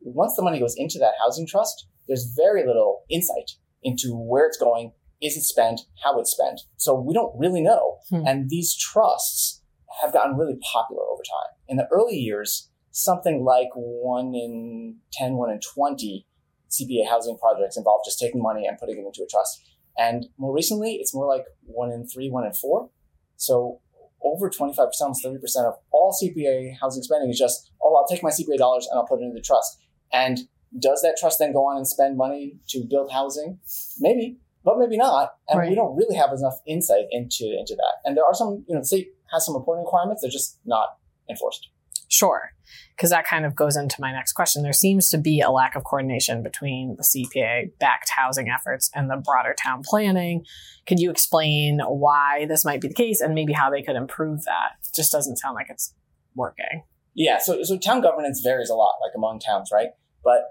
once 0.00 0.34
the 0.36 0.42
money 0.42 0.60
goes 0.60 0.74
into 0.76 0.98
that 0.98 1.14
housing 1.20 1.46
trust, 1.46 1.86
there's 2.06 2.32
very 2.36 2.66
little 2.66 3.02
insight 3.10 3.52
into 3.82 4.14
where 4.14 4.46
it's 4.46 4.58
going, 4.58 4.92
is 5.22 5.36
it 5.36 5.42
spent, 5.42 5.80
how 6.04 6.18
it's 6.20 6.32
spent. 6.32 6.60
So 6.76 6.94
we 6.94 7.14
don't 7.14 7.38
really 7.38 7.60
know. 7.60 7.98
Hmm. 8.10 8.26
And 8.26 8.50
these 8.50 8.76
trusts 8.76 9.62
have 10.02 10.12
gotten 10.12 10.36
really 10.36 10.58
popular 10.72 11.02
over 11.02 11.22
time. 11.22 11.56
In 11.68 11.76
the 11.76 11.88
early 11.90 12.16
years, 12.16 12.70
something 12.90 13.44
like 13.44 13.68
one 13.74 14.34
in 14.34 14.96
10, 15.12 15.34
one 15.34 15.50
in 15.50 15.60
20 15.60 16.26
CPA 16.70 17.08
housing 17.08 17.38
projects 17.38 17.76
involved 17.76 18.04
just 18.04 18.18
taking 18.18 18.42
money 18.42 18.66
and 18.66 18.78
putting 18.78 18.98
it 18.98 19.06
into 19.06 19.22
a 19.22 19.28
trust. 19.28 19.62
And 19.96 20.26
more 20.36 20.54
recently, 20.54 20.94
it's 20.94 21.14
more 21.14 21.26
like 21.26 21.44
one 21.64 21.90
in 21.90 22.06
three, 22.06 22.30
one 22.30 22.44
in 22.44 22.52
four. 22.52 22.90
So 23.36 23.80
over 24.22 24.50
25%, 24.50 24.76
almost 25.00 25.24
30% 25.24 25.36
of 25.64 25.74
all 25.90 26.16
CPA 26.22 26.76
housing 26.80 27.02
spending 27.02 27.30
is 27.30 27.38
just, 27.38 27.70
oh, 27.82 27.94
I'll 27.96 28.06
take 28.06 28.22
my 28.22 28.30
CPA 28.30 28.58
dollars 28.58 28.86
and 28.90 28.98
I'll 28.98 29.06
put 29.06 29.20
it 29.20 29.24
into 29.24 29.34
the 29.34 29.42
trust. 29.42 29.78
And 30.12 30.38
does 30.78 31.02
that 31.02 31.16
trust 31.18 31.38
then 31.38 31.52
go 31.52 31.66
on 31.66 31.76
and 31.76 31.86
spend 31.86 32.16
money 32.16 32.56
to 32.68 32.84
build 32.84 33.12
housing? 33.12 33.58
Maybe, 34.00 34.38
but 34.64 34.78
maybe 34.78 34.96
not. 34.96 35.34
And 35.48 35.58
right. 35.58 35.68
we 35.68 35.74
don't 35.74 35.96
really 35.96 36.16
have 36.16 36.32
enough 36.32 36.60
insight 36.66 37.06
into, 37.10 37.44
into 37.58 37.74
that. 37.76 38.04
And 38.04 38.16
there 38.16 38.24
are 38.24 38.34
some, 38.34 38.64
you 38.68 38.74
know, 38.74 38.80
the 38.80 38.86
state 38.86 39.08
has 39.32 39.46
some 39.46 39.54
reporting 39.54 39.84
requirements, 39.84 40.22
they're 40.22 40.30
just 40.30 40.58
not 40.64 40.96
enforced. 41.28 41.68
Sure. 42.08 42.52
Because 42.98 43.10
that 43.10 43.26
kind 43.28 43.46
of 43.46 43.54
goes 43.54 43.76
into 43.76 43.94
my 44.00 44.10
next 44.10 44.32
question. 44.32 44.64
There 44.64 44.72
seems 44.72 45.08
to 45.10 45.18
be 45.18 45.40
a 45.40 45.50
lack 45.50 45.76
of 45.76 45.84
coordination 45.84 46.42
between 46.42 46.96
the 46.96 47.04
CPA 47.04 47.78
backed 47.78 48.10
housing 48.10 48.48
efforts 48.50 48.90
and 48.92 49.08
the 49.08 49.16
broader 49.16 49.54
town 49.62 49.82
planning. 49.84 50.44
Could 50.84 50.98
you 50.98 51.08
explain 51.08 51.78
why 51.78 52.46
this 52.46 52.64
might 52.64 52.80
be 52.80 52.88
the 52.88 52.94
case 52.94 53.20
and 53.20 53.34
maybe 53.34 53.52
how 53.52 53.70
they 53.70 53.82
could 53.82 53.94
improve 53.94 54.42
that? 54.46 54.72
It 54.84 54.96
just 54.96 55.12
doesn't 55.12 55.36
sound 55.36 55.54
like 55.54 55.68
it's 55.70 55.94
working. 56.34 56.82
Yeah, 57.14 57.38
so, 57.38 57.62
so 57.62 57.78
town 57.78 58.00
governance 58.00 58.40
varies 58.42 58.68
a 58.68 58.74
lot, 58.74 58.94
like 59.00 59.12
among 59.16 59.38
towns, 59.38 59.70
right? 59.72 59.90
But 60.24 60.42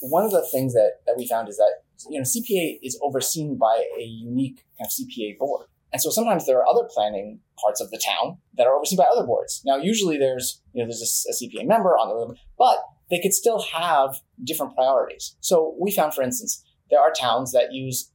one 0.00 0.24
of 0.24 0.32
the 0.32 0.46
things 0.50 0.72
that, 0.74 0.94
that 1.06 1.14
we 1.16 1.26
found 1.26 1.48
is 1.48 1.56
that 1.56 1.82
you 2.10 2.18
know 2.18 2.24
CPA 2.24 2.78
is 2.82 2.98
overseen 3.02 3.56
by 3.56 3.84
a 3.98 4.02
unique 4.02 4.64
kind 4.78 4.86
of 4.86 4.90
CPA 4.90 5.38
board. 5.38 5.66
And 5.92 6.00
so 6.00 6.10
sometimes 6.10 6.46
there 6.46 6.58
are 6.58 6.66
other 6.66 6.88
planning 6.90 7.40
parts 7.60 7.80
of 7.80 7.90
the 7.90 8.00
town 8.04 8.38
that 8.56 8.66
are 8.66 8.74
overseen 8.74 8.96
by 8.96 9.04
other 9.04 9.26
boards. 9.26 9.60
Now, 9.64 9.76
usually 9.76 10.16
there's, 10.16 10.62
you 10.72 10.82
know, 10.82 10.86
there's 10.86 11.26
a, 11.28 11.30
a 11.30 11.34
CPA 11.34 11.66
member 11.66 11.90
on 11.90 12.08
the, 12.08 12.34
but 12.58 12.78
they 13.10 13.20
could 13.20 13.34
still 13.34 13.60
have 13.60 14.20
different 14.42 14.74
priorities. 14.74 15.36
So 15.40 15.76
we 15.78 15.90
found, 15.92 16.14
for 16.14 16.22
instance, 16.22 16.64
there 16.90 17.00
are 17.00 17.12
towns 17.12 17.52
that 17.52 17.72
use 17.72 18.10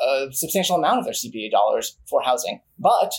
a 0.00 0.28
substantial 0.30 0.76
amount 0.76 1.00
of 1.00 1.04
their 1.04 1.14
CPA 1.14 1.50
dollars 1.50 1.98
for 2.08 2.22
housing, 2.22 2.60
but 2.78 3.12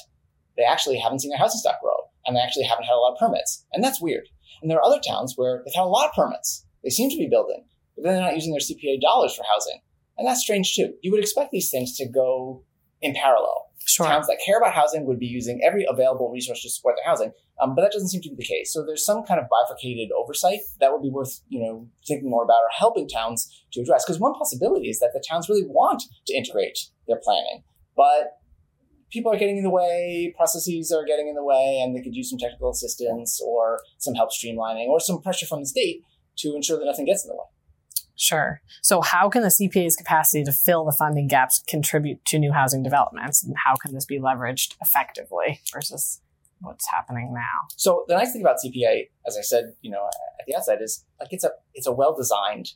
they 0.56 0.64
actually 0.64 0.98
haven't 0.98 1.20
seen 1.20 1.30
their 1.30 1.40
housing 1.40 1.60
stock 1.60 1.82
grow 1.82 1.96
and 2.26 2.36
they 2.36 2.42
actually 2.42 2.66
haven't 2.66 2.86
had 2.86 2.94
a 2.94 3.00
lot 3.00 3.14
of 3.14 3.20
permits. 3.20 3.66
And 3.74 3.84
that's 3.84 4.02
weird. 4.02 4.28
And 4.62 4.72
there 4.72 4.78
are 4.78 4.86
other 4.86 5.02
towns 5.06 5.34
where 5.36 5.62
they've 5.66 5.76
had 5.76 5.84
a 5.84 5.86
lot 5.86 6.08
of 6.08 6.14
permits. 6.14 6.66
They 6.84 6.90
seem 6.90 7.10
to 7.10 7.18
be 7.18 7.28
building, 7.30 7.66
but 7.96 8.04
then 8.04 8.14
they're 8.14 8.24
not 8.24 8.36
using 8.36 8.52
their 8.52 8.62
CPA 8.62 9.02
dollars 9.02 9.36
for 9.36 9.44
housing. 9.44 9.80
And 10.18 10.28
that's 10.28 10.42
strange 10.42 10.76
too. 10.76 10.94
You 11.02 11.12
would 11.12 11.22
expect 11.22 11.52
these 11.52 11.70
things 11.70 11.96
to 11.98 12.08
go 12.08 12.64
in 13.01 13.13
parallel. 13.13 13.68
Sure. 13.86 14.06
Towns 14.06 14.27
that 14.27 14.39
care 14.46 14.58
about 14.58 14.74
housing 14.74 15.06
would 15.06 15.20
be 15.20 15.27
using 15.27 15.62
every 15.63 15.86
available 15.89 16.30
resource 16.30 16.62
to 16.63 16.70
support 16.70 16.96
their 16.98 17.10
housing, 17.10 17.32
um, 17.62 17.74
but 17.74 17.84
that 17.84 17.92
doesn't 17.94 18.10
seem 18.10 18.22
to 18.22 18.30
be 18.30 18.36
the 18.36 18.44
case. 18.44 18.74
So 18.74 18.86
there's 18.86 19.06
some 19.06 19.24
kind 19.24 19.39
of 19.39 19.48
bifurcated 19.48 20.10
oversight 20.12 20.60
that 20.82 20.92
would 20.92 21.01
be 21.01 21.10
worth 21.10 21.39
you 21.48 21.60
know 21.60 21.88
thinking 22.06 22.30
more 22.30 22.44
about 22.44 22.56
or 22.56 22.70
helping 22.77 23.08
towns 23.08 23.48
to 23.72 23.82
address. 23.82 24.04
Because 24.04 24.20
one 24.20 24.34
possibility 24.34 24.89
is 24.89 25.00
that 25.00 25.12
the 25.13 25.24
towns 25.30 25.48
really 25.48 25.66
want 25.66 26.04
to 26.25 26.34
integrate 26.36 26.77
their 27.08 27.20
planning, 27.24 27.63
but 27.96 28.39
people 29.10 29.32
are 29.32 29.38
getting 29.38 29.58
in 29.58 29.63
the 29.63 29.70
way, 29.70 30.34
processes 30.36 30.92
are 30.92 31.06
getting 31.06 31.30
in 31.30 31.36
the 31.36 31.44
way, 31.44 31.80
and 31.82 31.96
they 31.96 32.01
could 32.01 32.16
use 32.16 32.30
some 32.30 32.39
technical 32.39 32.70
assistance 32.70 33.42
or 33.46 33.80
some 34.00 34.16
help 34.16 34.32
streamlining 34.32 34.88
or 34.88 35.00
some 35.00 35.22
pressure 35.22 35.46
from 35.46 35.62
the 35.62 35.66
state 35.66 36.01
to 36.38 36.56
ensure 36.56 36.77
that 36.77 36.86
nothing 36.86 37.06
gets 37.06 37.24
in 37.24 37.30
the 37.30 37.36
way. 37.36 37.46
Sure. 38.20 38.62
So, 38.82 39.02
how 39.02 39.30
can 39.30 39.44
the 39.44 39.50
CPA's 39.50 39.96
capacity 39.96 40.44
to 40.44 40.52
fill 40.52 40.84
the 40.86 40.92
funding 40.92 41.28
gaps 41.28 41.62
contribute 41.68 42.26
to 42.26 42.40
new 42.40 42.52
housing 42.52 42.82
developments, 42.82 43.44
and 43.44 43.56
how 43.66 43.76
can 43.76 43.94
this 43.94 44.06
be 44.06 44.20
leveraged 44.20 44.76
effectively 44.82 45.62
versus 45.72 46.20
what's 46.60 46.88
happening 46.92 47.32
now? 47.32 47.68
So, 47.76 48.06
the 48.08 48.16
nice 48.16 48.34
thing 48.34 48.42
about 48.42 48.58
CPA, 48.58 49.10
as 49.28 49.38
I 49.38 49.42
said, 49.42 49.74
you 49.82 49.92
know, 49.92 50.08
at 50.40 50.46
the 50.48 50.56
outset, 50.56 50.82
is 50.82 51.06
like 51.20 51.30
it's 51.32 51.44
a 51.44 51.52
it's 51.76 51.86
a 51.86 51.92
well 51.92 52.16
designed 52.16 52.72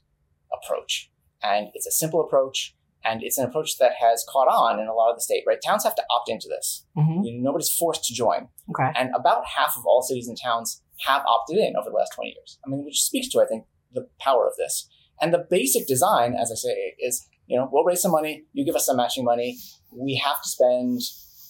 approach, 0.54 1.12
and 1.42 1.70
it's 1.74 1.88
a 1.88 1.92
simple 1.92 2.22
approach, 2.22 2.76
and 3.04 3.24
it's 3.24 3.40
an 3.40 3.46
approach 3.46 3.80
that 3.80 3.94
has 4.00 4.24
caught 4.30 4.48
on 4.48 4.80
in 4.80 4.88
a 4.88 4.94
lot 4.94 5.10
of 5.10 5.18
the 5.18 5.22
state. 5.22 5.44
Right, 5.48 5.58
towns 5.66 5.84
have 5.86 5.96
to 5.96 6.04
opt 6.16 6.30
into 6.30 6.48
this. 6.50 6.86
Mm-hmm. 6.96 7.24
You 7.24 7.38
know, 7.38 7.50
nobody's 7.50 7.72
forced 7.72 8.04
to 8.06 8.14
join, 8.14 8.50
Okay. 8.70 8.92
and 8.96 9.10
about 9.16 9.44
half 9.58 9.76
of 9.76 9.88
all 9.88 10.04
cities 10.04 10.28
and 10.28 10.38
towns 10.40 10.84
have 11.08 11.24
opted 11.26 11.58
in 11.58 11.76
over 11.76 11.90
the 11.90 11.96
last 11.96 12.12
twenty 12.14 12.36
years. 12.38 12.60
I 12.64 12.70
mean, 12.70 12.86
which 12.86 13.02
speaks 13.02 13.28
to 13.30 13.42
I 13.42 13.48
think 13.48 13.66
the 13.94 14.08
power 14.20 14.46
of 14.48 14.54
this. 14.58 14.88
And 15.22 15.34
the 15.34 15.46
basic 15.50 15.88
design, 15.88 16.34
as 16.34 16.52
I 16.52 16.56
say, 16.56 16.96
is 17.00 17.28
you 17.48 17.58
know 17.58 17.70
we'll 17.72 17.84
raise 17.84 18.02
some 18.02 18.12
money, 18.12 18.44
you 18.54 18.66
give 18.66 18.76
us 18.76 18.86
some 18.86 18.98
matching 18.98 19.24
money. 19.24 19.58
We 19.92 20.16
have 20.24 20.42
to 20.42 20.50
spend, 20.50 21.02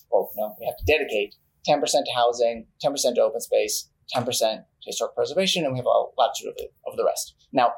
or 0.10 0.30
no, 0.36 0.56
we 0.60 0.66
have 0.66 0.78
to 0.78 0.86
dedicate 0.86 1.36
ten 1.63 1.80
percent 1.80 2.06
to 2.06 2.12
housing, 2.13 2.68
ten 2.80 2.92
percent 2.92 3.16
to 3.16 3.22
open 3.22 3.42
space, 3.42 3.90
ten 4.10 4.25
percent 4.25 4.62
to 4.84 4.88
historic 4.88 5.16
preservation, 5.16 5.63
and 5.63 5.74
we 5.74 5.80
have 5.80 5.86
a 5.86 6.04
latitude 6.18 6.50
of 6.50 6.56
the, 6.58 6.68
of 6.86 6.98
the 6.98 7.06
rest. 7.06 7.36
Now, 7.54 7.74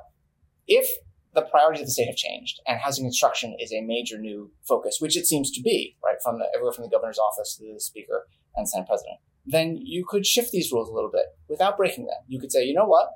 if 0.68 0.88
the 1.34 1.42
priorities 1.42 1.82
of 1.82 1.88
the 1.88 1.92
state 1.92 2.08
have 2.08 2.16
changed, 2.16 2.60
and 2.68 2.80
housing 2.80 3.06
construction 3.06 3.56
is 3.60 3.74
a 3.74 3.82
major 3.82 4.18
new 4.20 4.52
focus, 4.68 4.98
which 5.00 5.18
it 5.18 5.26
seems 5.26 5.52
to 5.52 5.62
be, 5.62 5.98
right, 6.04 6.18
from 6.24 6.40
the, 6.40 6.46
everywhere 6.54 6.74
from 6.74 6.84
the 6.84 6.90
governor's 6.90 7.20
office 7.20 7.58
to 7.58 7.74
the 7.74 7.80
speaker 7.80 8.28
and 8.56 8.70
senate 8.70 8.88
president, 8.88 9.18
then 9.46 9.76
you 9.76 10.06
could 10.08 10.26
shift 10.26 10.52
these 10.52 10.72
rules 10.72 10.90
a 10.90 10.94
little 10.94 11.10
bit 11.12 11.26
without 11.50 11.76
breaking 11.76 12.06
them. 12.06 12.18
You 12.28 12.40
could 12.40 12.52
say, 12.52 12.64
you 12.64 12.74
know 12.74 12.86
what, 12.86 13.10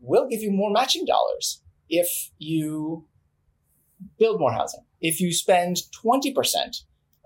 we'll 0.00 0.28
give 0.28 0.42
you 0.42 0.50
more 0.50 0.70
matching 0.70 1.06
dollars 1.06 1.62
if 1.92 2.30
you 2.38 3.06
build 4.18 4.40
more 4.40 4.52
housing. 4.52 4.80
If 5.00 5.20
you 5.20 5.32
spend 5.32 5.76
20% 6.04 6.34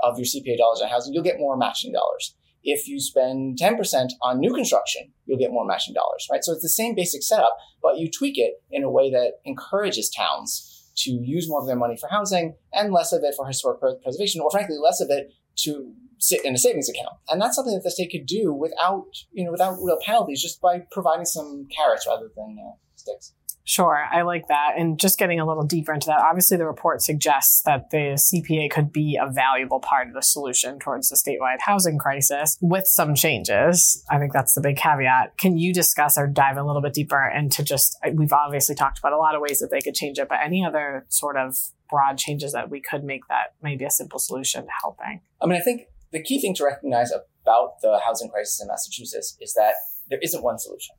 of 0.03 0.19
your 0.19 0.27
CPA 0.27 0.59
dollars 0.59 0.83
on 0.83 0.89
housing, 0.89 1.15
you'll 1.15 1.23
get 1.23 1.39
more 1.39 1.57
matching 1.57 1.93
dollars. 1.93 2.35
If 2.65 2.89
you 2.89 3.01
spend 3.01 3.59
10% 3.59 4.09
on 4.23 4.41
new 4.41 4.53
construction, 4.53 5.13
you'll 5.25 5.39
get 5.39 5.53
more 5.53 5.65
matching 5.65 5.95
dollars, 5.95 6.27
right? 6.31 6.43
So 6.43 6.53
it's 6.53 6.63
the 6.63 6.69
same 6.69 6.97
basic 6.97 7.23
setup, 7.23 7.57
but 7.81 7.99
you 7.99 8.11
tweak 8.11 8.39
it 8.39 8.55
in 8.71 8.83
a 8.83 8.91
way 8.91 9.09
that 9.11 9.35
encourages 9.45 10.11
towns 10.11 10.91
to 10.97 11.13
use 11.13 11.49
more 11.49 11.61
of 11.61 11.69
their 11.69 11.77
money 11.77 11.97
for 11.97 12.09
housing 12.11 12.57
and 12.73 12.93
less 12.93 13.13
of 13.13 13.23
it 13.23 13.35
for 13.37 13.47
historic 13.47 13.81
preservation, 14.03 14.41
or 14.41 14.51
frankly, 14.51 14.79
less 14.83 15.01
of 15.01 15.11
it 15.11 15.33
to 15.59 15.93
sit 16.19 16.45
in 16.45 16.55
a 16.55 16.59
savings 16.59 16.89
account. 16.89 17.15
And 17.29 17.41
that's 17.41 17.55
something 17.55 17.75
that 17.75 17.85
the 17.85 17.91
state 17.91 18.11
could 18.11 18.27
do 18.27 18.53
without, 18.53 19.07
you 19.31 19.45
know, 19.45 19.53
without 19.53 19.77
real 19.81 19.99
penalties, 20.05 20.43
just 20.43 20.61
by 20.61 20.83
providing 20.91 21.27
some 21.27 21.69
carrots 21.75 22.07
rather 22.09 22.31
than 22.35 22.57
uh, 22.59 22.73
sticks. 22.97 23.33
Sure, 23.69 24.07
I 24.13 24.23
like 24.23 24.47
that. 24.47 24.75
And 24.79 24.97
just 24.97 25.19
getting 25.19 25.41
a 25.41 25.47
little 25.47 25.65
deeper 25.65 25.93
into 25.93 26.07
that, 26.07 26.21
obviously 26.21 26.57
the 26.57 26.67
report 26.67 27.03
suggests 27.03 27.63
that 27.63 27.91
the 27.91 28.15
CPA 28.17 28.71
could 28.71 28.93
be 28.93 29.19
a 29.21 29.29
valuable 29.29 29.81
part 29.81 30.07
of 30.07 30.15
the 30.15 30.23
solution 30.23 30.79
towards 30.79 31.09
the 31.09 31.17
statewide 31.17 31.59
housing 31.61 31.99
crisis 31.99 32.57
with 32.63 32.87
some 32.87 33.17
changes. 33.17 34.05
I 34.09 34.21
think 34.21 34.33
that's 34.33 34.55
the 34.55 34.61
big 34.61 34.77
caveat. 34.77 35.37
Can 35.37 35.59
you 35.59 35.75
discuss 35.75 36.17
or 36.17 36.29
dive 36.29 36.57
a 36.57 36.63
little 36.63 36.81
bit 36.81 36.95
deeper 36.95 37.29
into 37.29 37.65
just, 37.65 37.99
we've 38.15 38.33
obviously 38.33 38.77
talked 38.77 39.01
about 39.01 39.13
a 39.13 39.19
lot 39.19 39.35
of 39.35 39.41
ways 39.41 39.59
that 39.59 39.73
they 39.73 39.81
could 39.81 39.97
change 39.97 40.21
it, 40.21 40.29
but 40.29 40.39
any 40.45 40.65
other 40.65 41.05
sort 41.09 41.37
of 41.37 41.57
broad 41.91 42.19
changes 42.19 42.53
that 42.53 42.71
we 42.71 42.81
could 42.81 43.03
make 43.03 43.27
that 43.29 43.55
maybe 43.61 43.85
a 43.85 43.91
simple 43.91 44.21
solution 44.21 44.63
to 44.63 44.71
helping? 44.81 45.23
I 45.43 45.47
mean, 45.47 45.61
I 45.61 45.65
think 45.65 45.89
the 46.13 46.23
key 46.23 46.41
thing 46.41 46.55
to 46.55 46.65
recognize 46.65 47.11
about 47.11 47.81
the 47.83 48.01
housing 48.05 48.31
crisis 48.31 48.61
in 48.63 48.69
Massachusetts 48.69 49.37
is 49.41 49.55
that 49.55 49.75
there 50.09 50.21
isn't 50.23 50.45
one 50.45 50.61
solution 50.61 50.95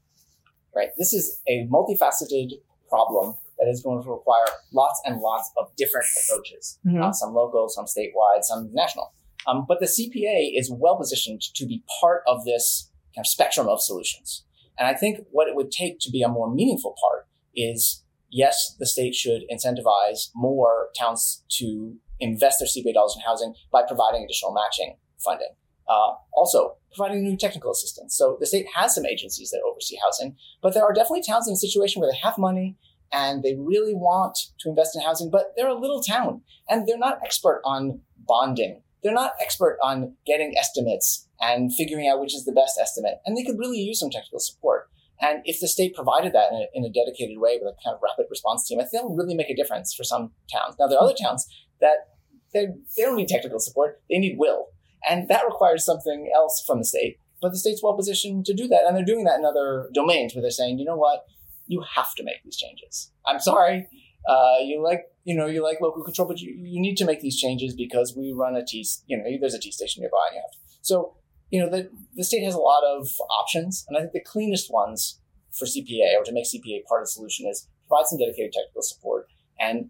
right? 0.78 0.90
This 0.98 1.12
is 1.14 1.42
a 1.48 1.68
multifaceted 1.68 2.52
problem 2.90 3.36
that 3.60 3.68
is 3.68 3.82
going 3.82 4.04
to 4.04 4.10
require 4.10 4.46
lots 4.72 5.02
and 5.06 5.20
lots 5.20 5.52
of 5.58 5.76
different 5.76 6.06
approaches, 6.30 6.78
Mhm. 6.86 7.04
uh, 7.04 7.12
some 7.12 7.34
local, 7.34 7.68
some 7.70 7.86
statewide, 7.86 8.44
some 8.44 8.70
national. 8.74 9.12
Um, 9.48 9.66
but 9.68 9.80
the 9.80 9.88
CPA 9.88 10.54
is 10.56 10.72
well 10.72 10.96
positioned 10.98 11.42
to 11.56 11.66
be 11.66 11.84
part 12.00 12.22
of 12.28 12.46
this 12.46 12.92
kind 13.16 13.24
of 13.24 13.28
spectrum 13.28 13.68
of 13.68 13.82
solutions. 13.82 14.44
And 14.78 14.88
I 14.88 14.94
think 14.94 15.26
what 15.32 15.48
it 15.48 15.56
would 15.56 15.72
take 15.72 16.00
to 16.02 16.12
be 16.12 16.22
a 16.22 16.28
more 16.28 16.54
meaningful 16.54 16.96
part 17.02 17.28
is 17.56 18.04
yes, 18.30 18.76
the 18.78 18.86
state 18.86 19.16
should 19.16 19.42
incentivize 19.52 20.30
more 20.36 20.90
towns 21.00 21.44
to 21.58 21.96
invest 22.20 22.60
their 22.60 22.68
CPA 22.68 22.94
dollars 22.94 23.16
in 23.16 23.22
housing 23.22 23.56
by 23.72 23.82
providing 23.88 24.24
additional 24.24 24.52
matching 24.54 24.98
funding. 25.24 25.56
Uh, 25.88 26.14
also, 26.34 26.76
providing 26.94 27.24
new 27.24 27.38
technical 27.38 27.72
assistance. 27.72 28.16
So 28.18 28.38
the 28.40 28.46
state 28.46 28.66
has 28.76 28.96
some 28.96 29.06
agencies 29.06 29.52
that 29.52 29.62
oversee 29.70 29.98
housing, 30.04 30.36
but 30.62 30.74
there 30.74 30.84
are 30.84 30.94
definitely 30.94 31.24
towns 31.24 31.48
in 31.48 31.54
a 31.54 31.58
situation 31.58 32.02
where 32.02 32.12
they 32.12 32.18
have 32.24 32.38
money 32.38 32.76
and 33.12 33.42
they 33.44 33.56
really 33.56 33.94
want 33.94 34.38
to 34.60 34.70
invest 34.70 34.96
in 34.96 35.02
housing, 35.02 35.30
but 35.30 35.54
they're 35.56 35.68
a 35.68 35.80
little 35.80 36.02
town 36.02 36.42
and 36.70 36.88
they're 36.88 36.98
not 36.98 37.20
expert 37.24 37.62
on 37.64 38.02
bonding. 38.18 38.82
They're 39.04 39.14
not 39.14 39.34
expert 39.40 39.78
on 39.82 40.16
getting 40.26 40.58
estimates 40.58 41.28
and 41.40 41.74
figuring 41.74 42.08
out 42.08 42.20
which 42.20 42.36
is 42.36 42.46
the 42.46 42.52
best 42.52 42.78
estimate. 42.82 43.20
And 43.26 43.38
they 43.38 43.44
could 43.44 43.60
really 43.60 43.78
use 43.78 44.00
some 44.00 44.10
technical 44.10 44.40
support. 44.40 44.90
And 45.22 45.42
if 45.46 45.60
the 45.60 45.68
state 45.68 45.96
provided 45.96 46.34
that 46.34 46.52
in 46.52 46.58
a, 46.58 46.68
in 46.74 46.84
a 46.84 46.90
dedicated 46.90 47.38
way 47.40 47.60
with 47.62 47.74
a 47.74 47.84
kind 47.84 47.96
of 47.96 48.02
rapid 48.04 48.28
response 48.30 48.68
team, 48.68 48.80
I 48.80 48.84
think 48.84 48.94
that'll 48.94 49.16
really 49.16 49.36
make 49.36 49.50
a 49.50 49.56
difference 49.56 49.94
for 49.94 50.04
some 50.04 50.32
towns. 50.52 50.76
Now, 50.80 50.88
there 50.88 50.98
are 50.98 51.04
other 51.04 51.16
towns 51.20 51.48
that 51.80 52.10
they 52.54 52.68
don't 52.98 53.16
need 53.16 53.28
technical 53.28 53.60
support; 53.60 54.02
they 54.10 54.20
need 54.20 54.38
will, 54.38 54.68
and 55.10 55.28
that 55.30 55.46
requires 55.46 55.86
something 55.86 56.32
else 56.34 56.64
from 56.66 56.80
the 56.80 56.86
state. 56.86 57.18
But 57.42 57.52
the 57.52 57.58
state's 57.58 57.84
well 57.84 57.96
positioned 57.96 58.46
to 58.46 58.54
do 58.54 58.68
that, 58.68 58.84
and 58.86 58.96
they're 58.96 59.06
doing 59.06 59.26
that 59.26 59.40
in 59.40 59.46
other 59.46 59.90
domains 59.94 60.34
where 60.34 60.42
they're 60.42 60.52
saying, 60.52 60.80
you 60.80 60.86
know 60.86 60.96
what, 60.96 61.26
you 61.68 61.84
have 61.96 62.16
to 62.16 62.24
make 62.24 62.44
these 62.44 62.58
changes. 62.58 63.12
I'm 63.26 63.40
sorry, 63.40 63.88
uh, 64.28 64.58
you 64.64 64.82
like 64.84 65.06
you 65.24 65.36
know 65.36 65.46
you 65.46 65.64
like 65.64 65.80
local 65.82 66.04
control, 66.04 66.28
but 66.28 66.40
you, 66.40 66.52
you 66.52 66.82
need 66.82 66.98
to 66.98 67.06
make 67.06 67.22
these 67.22 67.38
changes 67.38 67.76
because 67.76 68.16
we 68.18 68.34
run 68.34 68.56
a 68.56 68.66
T 68.66 68.86
you 69.06 69.18
know 69.18 69.24
there's 69.40 69.54
a 69.54 69.60
T 69.60 69.72
station 69.72 70.02
nearby, 70.02 70.18
and 70.30 70.36
you 70.36 70.42
have 70.42 70.52
to. 70.52 70.58
So 70.82 71.16
you 71.50 71.60
know 71.62 71.70
the 71.70 71.90
the 72.16 72.24
state 72.24 72.44
has 72.44 72.56
a 72.56 72.60
lot 72.60 72.84
of 72.84 73.08
options, 73.40 73.86
and 73.88 73.98
I 73.98 74.02
think 74.02 74.14
the 74.14 74.24
cleanest 74.24 74.72
ones 74.72 75.20
for 75.58 75.66
CPA 75.66 76.20
or 76.20 76.24
to 76.24 76.34
make 76.34 76.46
CPA 76.46 76.86
part 76.88 77.02
of 77.02 77.08
the 77.08 77.12
solution 77.12 77.48
is 77.48 77.68
provide 77.88 78.08
some 78.08 78.20
dedicated 78.20 78.54
technical 78.54 78.82
support 78.82 79.28
and 79.60 79.90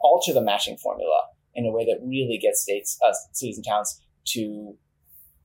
alter 0.00 0.32
the 0.32 0.40
matching 0.40 0.76
formula 0.76 1.24
in 1.54 1.66
a 1.66 1.70
way 1.70 1.84
that 1.84 2.00
really 2.04 2.38
gets 2.38 2.62
states, 2.62 2.98
uh, 3.06 3.12
cities, 3.32 3.56
and 3.56 3.64
towns 3.66 4.00
to 4.26 4.76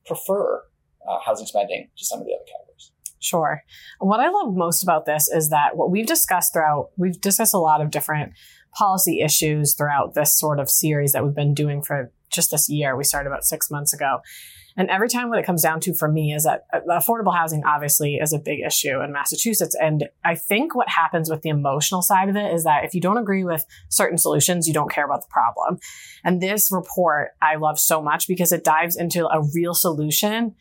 prefer 0.06 0.62
uh, 1.08 1.18
housing 1.24 1.46
spending 1.46 1.88
to 1.96 2.04
some 2.04 2.20
of 2.20 2.26
the 2.26 2.32
other 2.34 2.44
categories. 2.44 2.92
Sure. 3.20 3.62
What 3.98 4.20
I 4.20 4.30
love 4.30 4.54
most 4.54 4.82
about 4.82 5.04
this 5.04 5.28
is 5.28 5.50
that 5.50 5.76
what 5.76 5.90
we've 5.90 6.06
discussed 6.06 6.52
throughout, 6.52 6.90
we've 6.96 7.20
discussed 7.20 7.54
a 7.54 7.58
lot 7.58 7.80
of 7.80 7.90
different 7.90 8.32
policy 8.72 9.20
issues 9.20 9.74
throughout 9.74 10.14
this 10.14 10.36
sort 10.38 10.58
of 10.58 10.70
series 10.70 11.12
that 11.12 11.24
we've 11.24 11.34
been 11.34 11.54
doing 11.54 11.82
for 11.82 12.12
just 12.30 12.50
this 12.50 12.68
year. 12.68 12.96
We 12.96 13.04
started 13.04 13.28
about 13.28 13.44
six 13.44 13.70
months 13.70 13.92
ago. 13.92 14.20
And 14.76 14.88
every 14.90 15.08
time 15.08 15.28
what 15.28 15.38
it 15.38 15.46
comes 15.46 15.62
down 15.62 15.80
to 15.80 15.94
for 15.94 16.08
me 16.08 16.32
is 16.32 16.44
that 16.44 16.64
uh, 16.72 16.80
affordable 16.88 17.34
housing 17.34 17.64
obviously 17.64 18.16
is 18.16 18.32
a 18.32 18.38
big 18.38 18.60
issue 18.60 19.00
in 19.00 19.12
Massachusetts. 19.12 19.76
And 19.80 20.08
I 20.24 20.34
think 20.34 20.74
what 20.74 20.88
happens 20.88 21.28
with 21.28 21.42
the 21.42 21.50
emotional 21.50 22.02
side 22.02 22.28
of 22.28 22.36
it 22.36 22.52
is 22.52 22.64
that 22.64 22.84
if 22.84 22.94
you 22.94 23.00
don't 23.00 23.18
agree 23.18 23.44
with 23.44 23.64
certain 23.88 24.18
solutions, 24.18 24.66
you 24.66 24.74
don't 24.74 24.90
care 24.90 25.04
about 25.04 25.22
the 25.22 25.28
problem. 25.30 25.78
And 26.24 26.40
this 26.40 26.70
report 26.70 27.30
I 27.42 27.56
love 27.56 27.78
so 27.78 28.02
much 28.02 28.28
because 28.28 28.52
it 28.52 28.64
dives 28.64 28.96
into 28.96 29.26
a 29.26 29.42
real 29.54 29.74
solution 29.74 30.54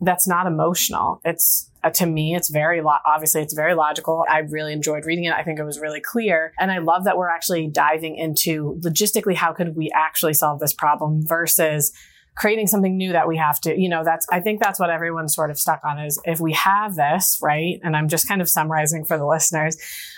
that's 0.00 0.26
not 0.26 0.46
emotional. 0.46 1.20
It's 1.24 1.70
uh, 1.82 1.90
to 1.90 2.06
me, 2.06 2.34
it's 2.34 2.50
very 2.50 2.82
lo- 2.82 2.98
obviously 3.06 3.42
it's 3.42 3.54
very 3.54 3.74
logical. 3.74 4.24
I 4.28 4.38
really 4.38 4.72
enjoyed 4.72 5.06
reading 5.06 5.24
it. 5.24 5.32
I 5.32 5.42
think 5.42 5.58
it 5.58 5.64
was 5.64 5.78
really 5.78 6.00
clear, 6.00 6.52
and 6.58 6.70
I 6.70 6.78
love 6.78 7.04
that 7.04 7.16
we're 7.16 7.28
actually 7.28 7.68
diving 7.68 8.16
into 8.16 8.78
logistically 8.80 9.34
how 9.34 9.52
could 9.52 9.76
we 9.76 9.90
actually 9.94 10.34
solve 10.34 10.60
this 10.60 10.72
problem 10.72 11.26
versus 11.26 11.92
creating 12.36 12.66
something 12.66 12.96
new 12.96 13.12
that 13.12 13.28
we 13.28 13.36
have 13.36 13.60
to. 13.60 13.78
You 13.78 13.88
know, 13.88 14.04
that's 14.04 14.26
I 14.30 14.40
think 14.40 14.60
that's 14.60 14.78
what 14.78 14.90
everyone's 14.90 15.34
sort 15.34 15.50
of 15.50 15.58
stuck 15.58 15.80
on 15.84 15.98
is 15.98 16.20
if 16.24 16.40
we 16.40 16.52
have 16.52 16.96
this 16.96 17.38
right, 17.42 17.78
and 17.82 17.96
I'm 17.96 18.08
just 18.08 18.28
kind 18.28 18.40
of 18.40 18.48
summarizing 18.48 19.04
for 19.04 19.18
the 19.18 19.26
listeners. 19.26 19.76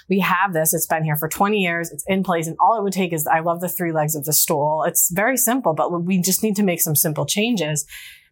We 0.08 0.20
have 0.20 0.52
this. 0.52 0.74
It's 0.74 0.86
been 0.86 1.04
here 1.04 1.16
for 1.16 1.28
20 1.28 1.58
years. 1.58 1.90
It's 1.90 2.04
in 2.06 2.22
place, 2.22 2.46
and 2.46 2.56
all 2.60 2.78
it 2.78 2.82
would 2.82 2.92
take 2.92 3.12
is 3.12 3.26
I 3.26 3.40
love 3.40 3.60
the 3.60 3.68
three 3.68 3.92
legs 3.92 4.14
of 4.14 4.24
the 4.24 4.32
stool. 4.32 4.84
It's 4.86 5.10
very 5.12 5.36
simple, 5.36 5.74
but 5.74 5.90
we 6.02 6.20
just 6.20 6.42
need 6.42 6.56
to 6.56 6.62
make 6.62 6.80
some 6.80 6.96
simple 6.96 7.26
changes. 7.26 7.86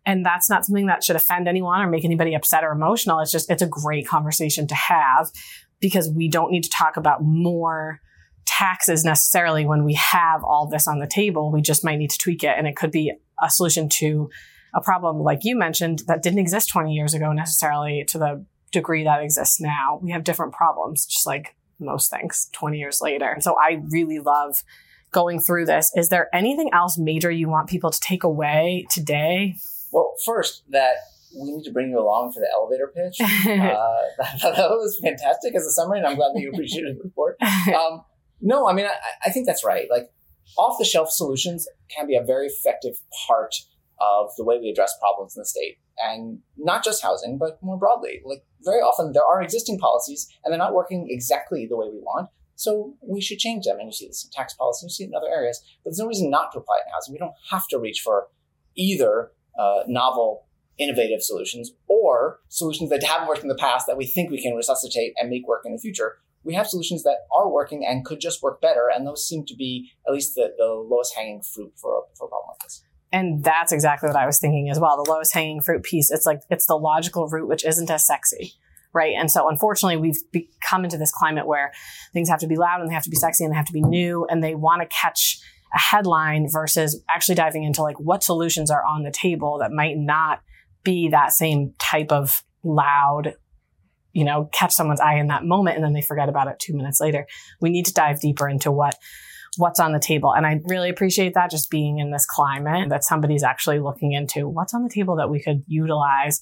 And 0.06 0.24
that's 0.24 0.48
not 0.48 0.64
something 0.64 0.86
that 0.86 1.04
should 1.04 1.16
offend 1.16 1.46
anyone 1.46 1.80
or 1.80 1.86
make 1.86 2.04
anybody 2.04 2.34
upset 2.34 2.64
or 2.64 2.72
emotional. 2.72 3.20
It's 3.20 3.30
just, 3.30 3.50
it's 3.50 3.60
a 3.60 3.66
great 3.66 4.08
conversation 4.08 4.66
to 4.68 4.74
have 4.74 5.30
because 5.78 6.08
we 6.08 6.28
don't 6.28 6.50
need 6.50 6.64
to 6.64 6.70
talk 6.70 6.96
about 6.96 7.22
more 7.22 8.00
taxes 8.46 9.04
necessarily 9.04 9.64
when 9.64 9.84
we 9.84 9.94
have 9.94 10.42
all 10.44 10.68
this 10.68 10.88
on 10.88 10.98
the 10.98 11.06
table. 11.06 11.50
We 11.50 11.62
just 11.62 11.84
might 11.84 11.96
need 11.96 12.10
to 12.10 12.18
tweak 12.18 12.42
it, 12.44 12.54
and 12.56 12.66
it 12.66 12.76
could 12.76 12.90
be 12.90 13.12
a 13.42 13.50
solution 13.50 13.88
to 13.88 14.30
a 14.74 14.80
problem 14.80 15.20
like 15.20 15.40
you 15.42 15.58
mentioned 15.58 16.02
that 16.06 16.22
didn't 16.22 16.38
exist 16.38 16.68
20 16.68 16.92
years 16.92 17.14
ago 17.14 17.32
necessarily 17.32 18.04
to 18.08 18.18
the 18.18 18.44
degree 18.72 19.04
that 19.04 19.22
exists 19.22 19.60
now. 19.60 19.98
We 20.02 20.12
have 20.12 20.24
different 20.24 20.52
problems, 20.52 21.06
just 21.06 21.26
like 21.26 21.56
most 21.78 22.10
things 22.10 22.48
20 22.52 22.78
years 22.78 23.00
later. 23.00 23.28
And 23.30 23.42
so 23.42 23.56
I 23.58 23.82
really 23.90 24.18
love 24.18 24.62
going 25.10 25.40
through 25.40 25.66
this. 25.66 25.90
Is 25.96 26.08
there 26.08 26.28
anything 26.32 26.70
else 26.72 26.98
major 26.98 27.30
you 27.30 27.48
want 27.48 27.68
people 27.68 27.90
to 27.90 28.00
take 28.00 28.22
away 28.22 28.86
today? 28.90 29.56
Well, 29.92 30.14
first, 30.24 30.62
that 30.70 30.94
we 31.36 31.52
need 31.52 31.64
to 31.64 31.72
bring 31.72 31.90
you 31.90 31.98
along 31.98 32.32
for 32.32 32.40
the 32.40 32.48
elevator 32.52 32.92
pitch. 32.94 33.20
uh, 33.20 33.26
that, 34.18 34.56
that, 34.56 34.70
was 34.70 34.98
fantastic 35.02 35.54
as 35.54 35.64
a 35.64 35.70
summary, 35.70 35.98
and 35.98 36.06
I'm 36.06 36.16
glad 36.16 36.32
that 36.34 36.40
you 36.40 36.50
appreciated 36.50 36.96
the 36.96 37.04
report. 37.04 37.36
Um, 37.70 38.02
no, 38.42 38.66
I 38.66 38.72
mean, 38.72 38.86
I, 38.86 38.94
I 39.26 39.30
think 39.30 39.46
that's 39.46 39.64
right. 39.64 39.86
Like, 39.90 40.10
off 40.56 40.78
the 40.78 40.84
shelf 40.84 41.10
solutions 41.10 41.66
can 41.94 42.06
be 42.06 42.16
a 42.16 42.22
very 42.22 42.46
effective 42.46 42.96
part 43.26 43.54
of 44.00 44.30
the 44.36 44.44
way 44.44 44.58
we 44.58 44.70
address 44.70 44.94
problems 44.98 45.36
in 45.36 45.40
the 45.40 45.46
state. 45.46 45.78
And 46.02 46.38
not 46.56 46.82
just 46.82 47.02
housing, 47.02 47.36
but 47.36 47.62
more 47.62 47.76
broadly. 47.76 48.20
Like 48.24 48.44
very 48.64 48.80
often 48.80 49.12
there 49.12 49.24
are 49.24 49.42
existing 49.42 49.78
policies 49.78 50.28
and 50.42 50.52
they're 50.52 50.58
not 50.58 50.74
working 50.74 51.06
exactly 51.10 51.66
the 51.66 51.76
way 51.76 51.88
we 51.92 51.98
want. 51.98 52.30
So 52.54 52.94
we 53.02 53.20
should 53.20 53.38
change 53.38 53.64
them. 53.64 53.78
And 53.78 53.88
you 53.88 53.92
see 53.92 54.06
this 54.06 54.24
in 54.24 54.30
tax 54.30 54.54
policy, 54.54 54.86
you 54.86 54.90
see 54.90 55.04
it 55.04 55.08
in 55.08 55.14
other 55.14 55.30
areas. 55.32 55.62
But 55.84 55.90
there's 55.90 55.98
no 55.98 56.06
reason 56.06 56.30
not 56.30 56.52
to 56.52 56.58
apply 56.58 56.76
it 56.76 56.88
in 56.88 56.92
housing. 56.92 57.12
We 57.12 57.18
don't 57.18 57.34
have 57.50 57.66
to 57.68 57.78
reach 57.78 58.00
for 58.00 58.28
either 58.76 59.32
uh, 59.58 59.80
novel, 59.86 60.46
innovative 60.78 61.22
solutions 61.22 61.72
or 61.88 62.40
solutions 62.48 62.88
that 62.90 63.02
haven't 63.02 63.28
worked 63.28 63.42
in 63.42 63.48
the 63.48 63.54
past 63.54 63.86
that 63.86 63.96
we 63.96 64.06
think 64.06 64.30
we 64.30 64.42
can 64.42 64.54
resuscitate 64.54 65.12
and 65.18 65.28
make 65.28 65.46
work 65.46 65.62
in 65.66 65.72
the 65.72 65.78
future. 65.78 66.18
We 66.44 66.54
have 66.54 66.66
solutions 66.66 67.02
that 67.02 67.18
are 67.36 67.50
working 67.50 67.84
and 67.86 68.04
could 68.04 68.20
just 68.20 68.42
work 68.42 68.60
better. 68.60 68.88
And 68.94 69.06
those 69.06 69.26
seem 69.26 69.44
to 69.46 69.54
be 69.54 69.90
at 70.06 70.12
least 70.12 70.34
the, 70.34 70.52
the 70.56 70.66
lowest 70.66 71.14
hanging 71.14 71.42
fruit 71.42 71.72
for 71.76 71.98
a, 71.98 72.00
for 72.16 72.26
a 72.26 72.28
problem 72.28 72.50
like 72.50 72.60
this. 72.60 72.82
And 73.12 73.42
that's 73.42 73.72
exactly 73.72 74.08
what 74.08 74.16
I 74.16 74.26
was 74.26 74.38
thinking 74.38 74.70
as 74.70 74.78
well. 74.78 75.02
The 75.02 75.10
lowest 75.10 75.34
hanging 75.34 75.60
fruit 75.60 75.82
piece. 75.82 76.10
It's 76.10 76.26
like, 76.26 76.40
it's 76.48 76.66
the 76.66 76.76
logical 76.76 77.28
route, 77.28 77.48
which 77.48 77.64
isn't 77.64 77.90
as 77.90 78.06
sexy. 78.06 78.54
Right. 78.92 79.14
And 79.16 79.30
so 79.30 79.48
unfortunately, 79.48 79.98
we've 79.98 80.46
come 80.62 80.84
into 80.84 80.98
this 80.98 81.12
climate 81.12 81.46
where 81.46 81.72
things 82.12 82.28
have 82.28 82.40
to 82.40 82.48
be 82.48 82.56
loud 82.56 82.80
and 82.80 82.90
they 82.90 82.94
have 82.94 83.04
to 83.04 83.10
be 83.10 83.16
sexy 83.16 83.44
and 83.44 83.52
they 83.52 83.56
have 83.56 83.66
to 83.66 83.72
be 83.72 83.82
new 83.82 84.26
and 84.28 84.42
they 84.42 84.54
want 84.54 84.82
to 84.82 84.88
catch 84.88 85.40
a 85.72 85.78
headline 85.78 86.48
versus 86.50 87.00
actually 87.08 87.36
diving 87.36 87.62
into 87.62 87.82
like 87.82 88.00
what 88.00 88.24
solutions 88.24 88.70
are 88.70 88.84
on 88.84 89.04
the 89.04 89.12
table 89.12 89.58
that 89.60 89.70
might 89.70 89.96
not 89.96 90.40
be 90.82 91.08
that 91.10 91.32
same 91.32 91.74
type 91.78 92.10
of 92.10 92.42
loud, 92.62 93.34
you 94.12 94.24
know, 94.24 94.48
catch 94.52 94.72
someone's 94.72 95.00
eye 95.00 95.16
in 95.16 95.28
that 95.28 95.44
moment 95.44 95.76
and 95.76 95.84
then 95.84 95.92
they 95.92 96.02
forget 96.02 96.28
about 96.28 96.48
it 96.48 96.58
two 96.58 96.74
minutes 96.74 97.00
later. 97.00 97.26
We 97.60 97.70
need 97.70 97.86
to 97.86 97.92
dive 97.92 98.20
deeper 98.20 98.48
into 98.48 98.70
what 98.70 98.96
what's 99.56 99.80
on 99.80 99.92
the 99.92 99.98
table. 99.98 100.32
And 100.32 100.46
I 100.46 100.60
really 100.66 100.90
appreciate 100.90 101.34
that 101.34 101.50
just 101.50 101.70
being 101.70 101.98
in 101.98 102.10
this 102.10 102.24
climate 102.24 102.88
that 102.90 103.04
somebody's 103.04 103.42
actually 103.42 103.80
looking 103.80 104.12
into 104.12 104.48
what's 104.48 104.74
on 104.74 104.84
the 104.84 104.88
table 104.88 105.16
that 105.16 105.28
we 105.28 105.40
could 105.40 105.64
utilize 105.66 106.40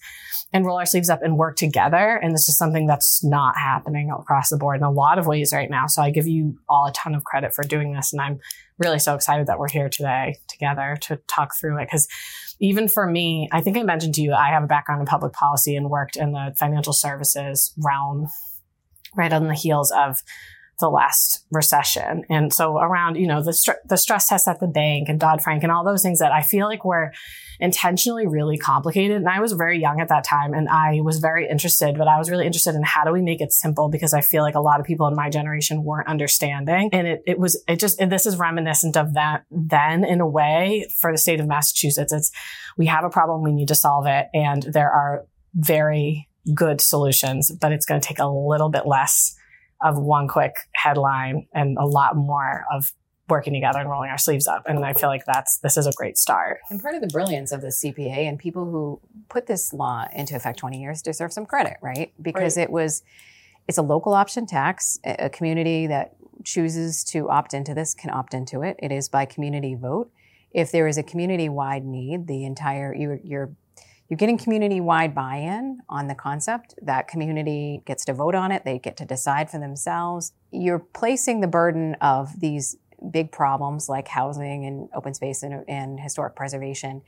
and 0.53 0.65
roll 0.67 0.79
our 0.79 0.87
sleeves 0.87 1.09
up 1.09 1.23
and 1.23 1.39
work 1.39 1.57
together. 1.57 2.17
And 2.23 2.35
this 2.35 2.49
is 2.49 2.59
something 2.59 2.87
that's 2.87 3.25
not 3.25 3.57
happening 3.57 4.11
across 4.11 4.51
the 4.51 4.59
board 4.59 4.77
in 4.77 4.83
a 4.83 4.91
lot 4.91 5.19
of 5.19 5.27
ways 5.27 5.53
right 5.53 5.71
now. 5.71 5.87
So 5.87 6.03
I 6.03 6.11
give 6.11 6.27
you 6.27 6.59
all 6.69 6.87
a 6.87 6.93
ton 6.93 7.15
of 7.15 7.25
credit 7.25 7.55
for 7.55 7.65
doing 7.65 7.95
this. 7.95 8.13
And 8.13 8.21
I'm 8.21 8.41
really 8.79 8.99
so 8.99 9.15
excited 9.15 9.47
that 9.47 9.59
we're 9.59 9.69
here 9.69 9.89
today 9.89 10.37
together 10.49 10.97
to 11.03 11.19
talk 11.29 11.51
through 11.59 11.79
it. 11.79 11.87
Because 11.87 12.07
even 12.61 12.89
for 12.89 13.07
me, 13.07 13.49
I 13.53 13.61
think 13.61 13.77
I 13.77 13.83
mentioned 13.83 14.15
to 14.15 14.23
you, 14.23 14.33
I 14.33 14.49
have 14.49 14.63
a 14.63 14.69
background 14.69 15.01
in 15.01 15.07
public 15.07 15.33
policy 15.33 15.77
and 15.77 15.91
worked 15.91 16.17
in 16.17 16.33
the 16.33 16.55
financial 16.59 16.93
services 16.93 17.73
realm 17.79 18.29
right 19.17 19.33
on 19.33 19.49
the 19.49 19.55
heels 19.55 19.91
of 19.91 20.19
the 20.81 20.89
last 20.89 21.45
recession. 21.51 22.25
And 22.31 22.53
so 22.53 22.79
around, 22.79 23.17
you 23.17 23.27
know, 23.27 23.43
the, 23.43 23.77
the 23.87 23.97
stress 23.97 24.29
test 24.29 24.47
at 24.47 24.61
the 24.61 24.67
bank 24.67 25.09
and 25.09 25.19
Dodd 25.19 25.43
Frank 25.43 25.63
and 25.63 25.73
all 25.73 25.85
those 25.85 26.03
things 26.03 26.21
that 26.21 26.33
I 26.33 26.43
feel 26.43 26.67
like 26.67 26.85
were 26.85 27.13
intentionally 27.61 28.27
really 28.27 28.57
complicated. 28.57 29.17
And 29.17 29.29
I 29.29 29.41
was 29.41 29.53
very 29.53 29.81
young 29.81 30.01
at 30.01 30.09
that 30.09 30.23
time 30.23 30.55
and 30.55 30.69
I 30.69 31.01
was 31.03 31.19
very 31.19 31.49
interested, 31.49 31.99
but 31.99 32.07
I 32.07 32.17
was 32.17 32.31
really 32.31 32.47
interested 32.47 32.77
in 32.77 32.83
how 32.85 33.05
do 33.05 33.13
we 33.13 33.23
make 33.23 33.41
it 33.41 33.53
simple 33.53 33.89
because 33.89 34.15
I 34.15 34.21
feel 34.21 34.43
like 34.43 34.55
a 34.55 34.61
lot 34.61 34.79
of 34.79 34.87
people 34.87 35.09
in 35.09 35.17
my 35.17 35.29
generation 35.29 35.83
weren't 35.83 36.07
understanding. 36.07 36.91
And 36.93 37.09
it, 37.09 37.23
it 37.27 37.39
was, 37.39 37.63
it 37.67 37.81
just, 37.81 37.99
this 37.99 38.27
is 38.27 38.37
reminiscent 38.37 38.97
of 38.97 39.15
that 39.15 39.45
then 39.51 40.05
in 40.05 40.21
a 40.21 40.29
way 40.29 40.87
for 41.01 41.11
the 41.11 41.19
state 41.19 41.41
of 41.41 41.49
Massachusetts. 41.49 42.13
It's, 42.13 42.31
we 42.77 42.87
have 42.87 43.05
a 43.05 43.11
problem, 43.11 43.43
we 43.43 43.53
need 43.53 43.69
to 43.69 43.75
solve 43.75 44.07
it. 44.07 44.27
And 44.33 44.63
there 44.63 44.91
are 44.91 45.27
very 45.55 46.29
good 46.55 46.81
solutions, 46.81 47.51
but 47.61 47.73
it's 47.73 47.87
going 47.87 48.01
to 48.01 48.07
take 48.07 48.21
a 48.21 48.29
little 48.29 48.69
bit 48.69 48.87
less 48.87 49.35
of 49.83 49.99
one 49.99 50.29
quick 50.29 50.55
headline 50.75 51.47
and 51.53 51.77
a 51.79 51.87
lot 51.87 52.17
more 52.17 52.65
of 52.73 52.93
working 53.29 53.53
together 53.53 53.79
and 53.79 53.91
rolling 53.91 54.11
our 54.11 54.19
sleeves 54.19 54.47
up. 54.47 54.63
And 54.67 54.85
I 54.85 54.93
feel 54.95 55.09
like 55.09 55.25
that's 55.27 55.59
this 55.59 55.77
is 55.77 55.87
a 55.87 55.93
great 55.93 56.17
start. 56.17 56.59
And 56.71 56.81
part 56.81 56.95
of 56.95 57.03
the 57.03 57.09
brilliance 57.09 57.53
of 57.53 57.61
the 57.61 57.69
CPA 57.69 58.29
and 58.29 58.39
people 58.39 58.65
who 58.65 59.01
put 59.29 59.47
this 59.47 59.73
law 59.73 60.07
into 60.13 60.35
effect 60.35 60.59
20 60.59 60.81
years 60.81 61.03
deserve 61.03 61.33
some 61.33 61.47
credit, 61.47 61.77
right? 61.83 62.13
Because 62.21 62.57
right. 62.57 62.65
it 62.65 62.71
was 62.71 63.03
it's 63.69 63.79
a 63.79 63.83
local 63.83 64.15
option 64.15 64.47
tax. 64.47 64.99
A 65.05 65.29
community 65.29 65.87
that 65.87 66.15
chooses 66.45 67.05
to 67.05 67.29
opt 67.29 67.53
into 67.53 67.75
this 67.75 67.95
can 67.95 68.11
opt 68.11 68.33
into 68.33 68.63
it. 68.63 68.77
It 68.79 68.91
is 68.91 69.09
by 69.09 69.27
community 69.27 69.75
vote. 69.75 70.11
If 70.51 70.73
there 70.73 70.89
is 70.89 70.97
a 70.97 71.03
community 71.03 71.51
wide 71.51 71.85
need, 71.85 72.27
the 72.27 72.45
entire 72.45 72.95
you're, 72.95 73.21
you're 73.23 73.51
you're 74.09 74.17
getting 74.17 74.39
community 74.39 74.81
wide 74.81 75.15
buy 75.15 75.37
in 75.37 75.81
on 75.89 76.09
the 76.09 76.15
concept. 76.15 76.75
That 76.81 77.09
community 77.09 77.83
gets 77.85 78.05
to 78.07 78.15
vote 78.15 78.35
on 78.35 78.51
it, 78.53 78.65
they 78.65 78.79
get 78.79 78.97
to 78.99 79.05
decide 79.05 79.51
for 79.51 79.59
themselves. 79.59 80.33
You're 80.51 80.79
placing 80.79 81.41
the 81.41 81.47
burden 81.47 81.95
of 82.01 82.41
these 82.41 82.77
big 83.11 83.31
problems 83.31 83.89
like 83.89 84.09
housing 84.09 84.65
and 84.65 84.89
open 84.95 85.15
space 85.15 85.43
and, 85.43 85.65
and 85.69 86.01
historic 86.01 86.35
preservation. 86.35 87.03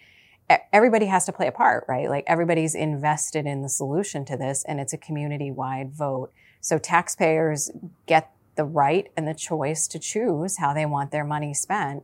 Everybody 0.72 1.06
has 1.06 1.26
to 1.26 1.32
play 1.32 1.46
a 1.46 1.52
part, 1.52 1.84
right? 1.88 2.08
Like 2.08 2.24
everybody's 2.26 2.74
invested 2.74 3.46
in 3.46 3.62
the 3.62 3.68
solution 3.68 4.24
to 4.26 4.36
this, 4.36 4.64
and 4.64 4.80
it's 4.80 4.92
a 4.92 4.98
community 4.98 5.50
wide 5.50 5.92
vote. 5.92 6.32
So 6.60 6.76
taxpayers 6.76 7.70
get 8.06 8.32
the 8.56 8.64
right 8.64 9.10
and 9.16 9.26
the 9.26 9.34
choice 9.34 9.86
to 9.88 9.98
choose 9.98 10.58
how 10.58 10.74
they 10.74 10.86
want 10.86 11.12
their 11.12 11.24
money 11.24 11.54
spent. 11.54 12.02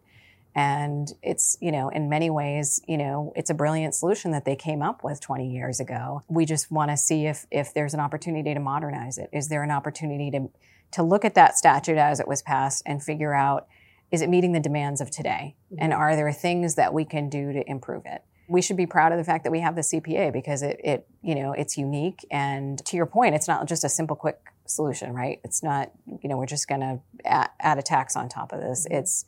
And 0.56 1.12
it's, 1.22 1.58
you 1.60 1.70
know, 1.70 1.90
in 1.90 2.08
many 2.08 2.30
ways, 2.30 2.80
you 2.88 2.96
know, 2.96 3.30
it's 3.36 3.50
a 3.50 3.54
brilliant 3.54 3.94
solution 3.94 4.30
that 4.30 4.46
they 4.46 4.56
came 4.56 4.80
up 4.80 5.04
with 5.04 5.20
20 5.20 5.46
years 5.46 5.80
ago. 5.80 6.22
We 6.28 6.46
just 6.46 6.70
want 6.72 6.90
to 6.90 6.96
see 6.96 7.26
if, 7.26 7.44
if 7.50 7.74
there's 7.74 7.92
an 7.92 8.00
opportunity 8.00 8.54
to 8.54 8.60
modernize 8.60 9.18
it. 9.18 9.28
Is 9.34 9.48
there 9.48 9.62
an 9.62 9.70
opportunity 9.70 10.30
to, 10.30 10.48
to 10.92 11.02
look 11.02 11.26
at 11.26 11.34
that 11.34 11.58
statute 11.58 11.98
as 11.98 12.20
it 12.20 12.26
was 12.26 12.40
passed 12.40 12.82
and 12.86 13.02
figure 13.02 13.34
out, 13.34 13.66
is 14.10 14.22
it 14.22 14.30
meeting 14.30 14.52
the 14.52 14.60
demands 14.60 15.02
of 15.02 15.10
today? 15.10 15.56
Mm-hmm. 15.66 15.84
And 15.84 15.92
are 15.92 16.16
there 16.16 16.32
things 16.32 16.76
that 16.76 16.94
we 16.94 17.04
can 17.04 17.28
do 17.28 17.52
to 17.52 17.68
improve 17.68 18.04
it? 18.06 18.22
we 18.48 18.62
should 18.62 18.76
be 18.76 18.86
proud 18.86 19.12
of 19.12 19.18
the 19.18 19.24
fact 19.24 19.44
that 19.44 19.50
we 19.50 19.60
have 19.60 19.74
the 19.74 19.80
CPA 19.80 20.32
because 20.32 20.62
it, 20.62 20.80
it, 20.84 21.08
you 21.20 21.34
know, 21.34 21.52
it's 21.52 21.76
unique. 21.76 22.24
And 22.30 22.78
to 22.86 22.96
your 22.96 23.06
point, 23.06 23.34
it's 23.34 23.48
not 23.48 23.66
just 23.66 23.82
a 23.82 23.88
simple, 23.88 24.14
quick 24.14 24.38
solution, 24.66 25.12
right? 25.12 25.40
It's 25.42 25.62
not, 25.62 25.90
you 26.22 26.28
know, 26.28 26.36
we're 26.36 26.46
just 26.46 26.68
going 26.68 26.80
to 26.80 27.00
add, 27.24 27.50
add, 27.58 27.78
a 27.78 27.82
tax 27.82 28.14
on 28.14 28.28
top 28.28 28.52
of 28.52 28.60
this. 28.60 28.86
Mm-hmm. 28.86 28.98
It's, 28.98 29.24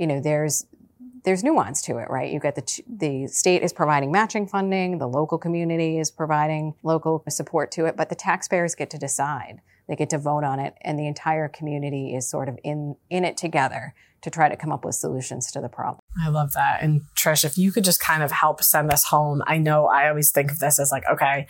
you 0.00 0.06
know, 0.06 0.18
there's 0.18 0.66
there's 1.24 1.44
nuance 1.44 1.82
to 1.82 1.98
it, 1.98 2.08
right? 2.08 2.32
You 2.32 2.40
get 2.40 2.54
the 2.54 2.82
the 2.88 3.26
state 3.26 3.62
is 3.62 3.74
providing 3.74 4.10
matching 4.10 4.46
funding, 4.46 4.96
the 4.96 5.06
local 5.06 5.36
community 5.36 5.98
is 5.98 6.10
providing 6.10 6.74
local 6.82 7.22
support 7.28 7.70
to 7.72 7.84
it, 7.84 7.96
but 7.96 8.08
the 8.08 8.14
taxpayers 8.14 8.74
get 8.74 8.88
to 8.90 8.98
decide. 8.98 9.60
They 9.86 9.96
get 9.96 10.08
to 10.10 10.18
vote 10.18 10.42
on 10.42 10.58
it, 10.58 10.74
and 10.80 10.98
the 10.98 11.06
entire 11.06 11.48
community 11.48 12.14
is 12.16 12.26
sort 12.26 12.48
of 12.48 12.58
in 12.64 12.96
in 13.10 13.26
it 13.26 13.36
together 13.36 13.94
to 14.22 14.30
try 14.30 14.48
to 14.48 14.56
come 14.56 14.72
up 14.72 14.84
with 14.84 14.94
solutions 14.94 15.50
to 15.52 15.60
the 15.60 15.68
problem. 15.68 16.00
I 16.22 16.28
love 16.28 16.52
that. 16.52 16.82
And 16.82 17.02
Trish, 17.16 17.44
if 17.44 17.56
you 17.56 17.72
could 17.72 17.84
just 17.84 18.00
kind 18.00 18.22
of 18.22 18.30
help 18.30 18.62
send 18.62 18.92
us 18.92 19.04
home, 19.04 19.42
I 19.46 19.58
know 19.58 19.86
I 19.86 20.08
always 20.08 20.30
think 20.30 20.50
of 20.50 20.58
this 20.58 20.78
as 20.78 20.90
like, 20.92 21.04
okay, 21.10 21.46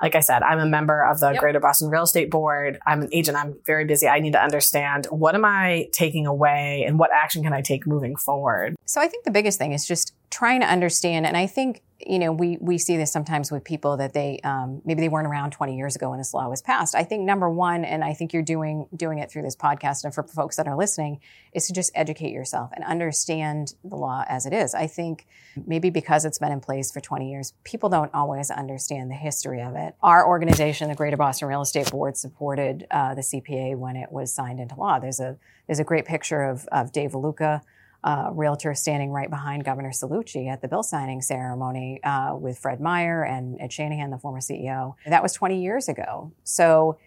like 0.00 0.14
I 0.14 0.20
said, 0.20 0.42
I'm 0.42 0.58
a 0.58 0.66
member 0.66 1.04
of 1.04 1.20
the 1.20 1.30
yep. 1.30 1.40
Greater 1.40 1.60
Boston 1.60 1.88
Real 1.88 2.02
Estate 2.02 2.30
Board. 2.30 2.78
I'm 2.86 3.02
an 3.02 3.08
agent. 3.12 3.36
I'm 3.36 3.56
very 3.66 3.84
busy. 3.84 4.08
I 4.08 4.20
need 4.20 4.32
to 4.32 4.42
understand 4.42 5.06
what 5.06 5.34
am 5.34 5.44
I 5.44 5.88
taking 5.92 6.26
away 6.26 6.84
and 6.86 6.98
what 6.98 7.10
action 7.12 7.42
can 7.42 7.52
I 7.52 7.60
take 7.60 7.86
moving 7.86 8.16
forward? 8.16 8.74
So 8.84 9.00
I 9.00 9.08
think 9.08 9.24
the 9.24 9.30
biggest 9.30 9.58
thing 9.58 9.72
is 9.72 9.86
just 9.86 10.14
trying 10.30 10.60
to 10.60 10.66
understand. 10.66 11.26
And 11.26 11.36
I 11.36 11.46
think 11.46 11.82
you 12.06 12.18
know, 12.18 12.32
we 12.32 12.58
we 12.60 12.78
see 12.78 12.96
this 12.96 13.12
sometimes 13.12 13.50
with 13.50 13.64
people 13.64 13.96
that 13.96 14.12
they 14.12 14.40
um, 14.44 14.82
maybe 14.84 15.00
they 15.00 15.08
weren't 15.08 15.26
around 15.26 15.52
20 15.52 15.76
years 15.76 15.96
ago 15.96 16.10
when 16.10 16.18
this 16.18 16.34
law 16.34 16.48
was 16.48 16.62
passed. 16.62 16.94
I 16.94 17.04
think 17.04 17.24
number 17.24 17.48
one, 17.48 17.84
and 17.84 18.02
I 18.02 18.14
think 18.14 18.32
you're 18.32 18.42
doing 18.42 18.88
doing 18.94 19.18
it 19.18 19.30
through 19.30 19.42
this 19.42 19.56
podcast, 19.56 20.04
and 20.04 20.14
for 20.14 20.22
folks 20.22 20.56
that 20.56 20.66
are 20.66 20.76
listening, 20.76 21.20
is 21.52 21.66
to 21.66 21.72
just 21.72 21.92
educate 21.94 22.32
yourself 22.32 22.70
and 22.74 22.84
understand 22.84 23.74
the 23.84 23.96
law 23.96 24.24
as 24.28 24.46
it 24.46 24.52
is. 24.52 24.74
I 24.74 24.86
think 24.86 25.26
maybe 25.66 25.90
because 25.90 26.24
it's 26.24 26.38
been 26.38 26.52
in 26.52 26.60
place 26.60 26.90
for 26.90 27.00
20 27.00 27.30
years, 27.30 27.52
people 27.64 27.88
don't 27.88 28.12
always 28.14 28.50
understand 28.50 29.10
the 29.10 29.14
history 29.14 29.60
of 29.60 29.74
it. 29.76 29.94
Our 30.02 30.26
organization, 30.26 30.88
the 30.88 30.94
Greater 30.94 31.16
Boston 31.16 31.48
Real 31.48 31.62
Estate 31.62 31.90
Board, 31.90 32.16
supported 32.16 32.86
uh, 32.90 33.14
the 33.14 33.22
CPA 33.22 33.76
when 33.76 33.96
it 33.96 34.10
was 34.10 34.32
signed 34.32 34.60
into 34.60 34.74
law. 34.74 34.98
There's 34.98 35.20
a 35.20 35.36
there's 35.66 35.80
a 35.80 35.84
great 35.84 36.04
picture 36.04 36.42
of 36.42 36.66
of 36.72 36.92
Dave 36.92 37.12
Valuca 37.12 37.62
uh, 38.04 38.30
realtor 38.32 38.74
standing 38.74 39.10
right 39.10 39.30
behind 39.30 39.64
Governor 39.64 39.90
Cellucci 39.90 40.50
at 40.50 40.60
the 40.60 40.68
bill 40.68 40.82
signing 40.82 41.22
ceremony 41.22 42.02
uh, 42.02 42.34
with 42.34 42.58
Fred 42.58 42.80
Meyer 42.80 43.22
and 43.22 43.60
Ed 43.60 43.72
Shanahan, 43.72 44.10
the 44.10 44.18
former 44.18 44.40
CEO. 44.40 44.94
That 45.06 45.22
was 45.22 45.32
20 45.32 45.62
years 45.62 45.88
ago. 45.88 46.32
So 46.42 46.98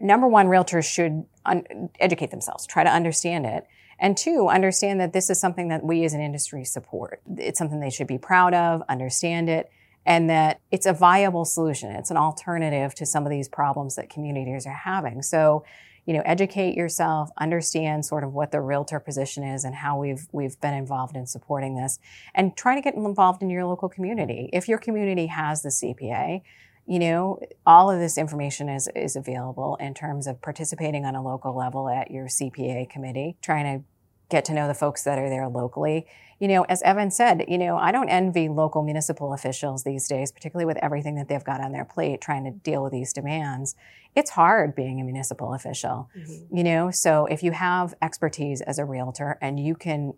number 0.00 0.26
one, 0.26 0.48
realtors 0.48 0.84
should 0.84 1.24
un- 1.44 1.90
educate 2.00 2.30
themselves, 2.30 2.66
try 2.66 2.84
to 2.84 2.90
understand 2.90 3.46
it. 3.46 3.66
And 3.98 4.16
two, 4.16 4.48
understand 4.48 5.00
that 5.00 5.12
this 5.12 5.30
is 5.30 5.38
something 5.38 5.68
that 5.68 5.84
we 5.84 6.04
as 6.04 6.12
an 6.12 6.20
industry 6.20 6.64
support. 6.64 7.22
It's 7.36 7.58
something 7.58 7.78
they 7.78 7.90
should 7.90 8.08
be 8.08 8.18
proud 8.18 8.52
of, 8.52 8.82
understand 8.88 9.48
it, 9.48 9.70
and 10.04 10.28
that 10.28 10.60
it's 10.72 10.86
a 10.86 10.92
viable 10.92 11.44
solution. 11.44 11.90
It's 11.90 12.10
an 12.10 12.16
alternative 12.16 12.94
to 12.96 13.06
some 13.06 13.24
of 13.24 13.30
these 13.30 13.48
problems 13.48 13.94
that 13.94 14.10
communities 14.10 14.66
are 14.66 14.72
having. 14.72 15.22
So, 15.22 15.64
you 16.06 16.14
know, 16.14 16.22
educate 16.24 16.76
yourself, 16.76 17.30
understand 17.38 18.04
sort 18.04 18.24
of 18.24 18.32
what 18.32 18.50
the 18.50 18.60
realtor 18.60 18.98
position 18.98 19.44
is 19.44 19.64
and 19.64 19.74
how 19.74 19.98
we've 19.98 20.26
we've 20.32 20.60
been 20.60 20.74
involved 20.74 21.16
in 21.16 21.26
supporting 21.26 21.76
this, 21.76 21.98
and 22.34 22.56
try 22.56 22.74
to 22.74 22.80
get 22.80 22.94
involved 22.94 23.42
in 23.42 23.50
your 23.50 23.64
local 23.64 23.88
community. 23.88 24.50
If 24.52 24.68
your 24.68 24.78
community 24.78 25.26
has 25.26 25.62
the 25.62 25.68
CPA, 25.68 26.42
you 26.86 26.98
know, 26.98 27.38
all 27.64 27.90
of 27.90 28.00
this 28.00 28.18
information 28.18 28.68
is, 28.68 28.88
is 28.96 29.14
available 29.14 29.76
in 29.76 29.94
terms 29.94 30.26
of 30.26 30.42
participating 30.42 31.04
on 31.04 31.14
a 31.14 31.22
local 31.22 31.56
level 31.56 31.88
at 31.88 32.10
your 32.10 32.26
CPA 32.26 32.90
committee, 32.90 33.36
trying 33.40 33.64
to 33.78 33.84
get 34.28 34.44
to 34.46 34.54
know 34.54 34.66
the 34.66 34.74
folks 34.74 35.04
that 35.04 35.18
are 35.18 35.28
there 35.28 35.46
locally. 35.46 36.06
You 36.42 36.48
know, 36.48 36.64
as 36.64 36.82
Evan 36.82 37.12
said, 37.12 37.44
you 37.46 37.56
know, 37.56 37.76
I 37.76 37.92
don't 37.92 38.08
envy 38.08 38.48
local 38.48 38.82
municipal 38.82 39.32
officials 39.32 39.84
these 39.84 40.08
days, 40.08 40.32
particularly 40.32 40.64
with 40.64 40.76
everything 40.78 41.14
that 41.14 41.28
they've 41.28 41.44
got 41.44 41.60
on 41.60 41.70
their 41.70 41.84
plate 41.84 42.20
trying 42.20 42.42
to 42.46 42.50
deal 42.50 42.82
with 42.82 42.90
these 42.90 43.12
demands. 43.12 43.76
It's 44.16 44.30
hard 44.30 44.74
being 44.74 45.00
a 45.00 45.04
municipal 45.04 45.54
official, 45.54 46.10
mm-hmm. 46.18 46.56
you 46.56 46.64
know, 46.64 46.90
so 46.90 47.26
if 47.26 47.44
you 47.44 47.52
have 47.52 47.94
expertise 48.02 48.60
as 48.60 48.80
a 48.80 48.84
realtor 48.84 49.38
and 49.40 49.60
you 49.60 49.76
can 49.76 50.14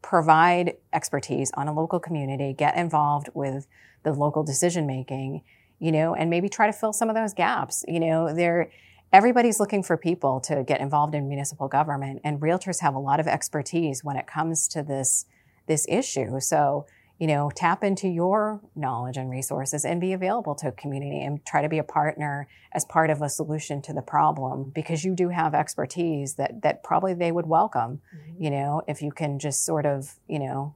provide 0.00 0.78
expertise 0.94 1.50
on 1.52 1.68
a 1.68 1.74
local 1.74 2.00
community, 2.00 2.54
get 2.54 2.74
involved 2.74 3.28
with 3.34 3.66
the 4.02 4.14
local 4.14 4.42
decision 4.42 4.86
making, 4.86 5.42
you 5.78 5.92
know, 5.92 6.14
and 6.14 6.30
maybe 6.30 6.48
try 6.48 6.68
to 6.68 6.72
fill 6.72 6.94
some 6.94 7.10
of 7.10 7.14
those 7.14 7.34
gaps. 7.34 7.84
You 7.86 8.00
know, 8.00 8.34
there 8.34 8.70
everybody's 9.12 9.60
looking 9.60 9.82
for 9.82 9.98
people 9.98 10.40
to 10.40 10.64
get 10.64 10.80
involved 10.80 11.14
in 11.14 11.28
municipal 11.28 11.68
government 11.68 12.22
and 12.24 12.40
realtors 12.40 12.80
have 12.80 12.94
a 12.94 12.98
lot 12.98 13.20
of 13.20 13.26
expertise 13.26 14.02
when 14.02 14.16
it 14.16 14.26
comes 14.26 14.66
to 14.68 14.82
this 14.82 15.26
this 15.70 15.86
issue. 15.88 16.40
So, 16.40 16.84
you 17.20 17.28
know, 17.28 17.50
tap 17.54 17.84
into 17.84 18.08
your 18.08 18.60
knowledge 18.74 19.16
and 19.16 19.30
resources 19.30 19.84
and 19.84 20.00
be 20.00 20.12
available 20.12 20.54
to 20.56 20.68
a 20.68 20.72
community 20.72 21.22
and 21.22 21.44
try 21.46 21.62
to 21.62 21.68
be 21.68 21.78
a 21.78 21.84
partner 21.84 22.48
as 22.72 22.84
part 22.84 23.08
of 23.08 23.22
a 23.22 23.28
solution 23.28 23.80
to 23.82 23.92
the 23.92 24.02
problem 24.02 24.72
because 24.74 25.04
you 25.04 25.14
do 25.14 25.28
have 25.28 25.54
expertise 25.54 26.34
that 26.34 26.62
that 26.62 26.82
probably 26.82 27.14
they 27.14 27.30
would 27.30 27.46
welcome, 27.46 28.00
mm-hmm. 28.14 28.42
you 28.42 28.50
know, 28.50 28.82
if 28.88 29.00
you 29.00 29.12
can 29.12 29.38
just 29.38 29.64
sort 29.64 29.86
of, 29.86 30.14
you 30.28 30.40
know, 30.40 30.74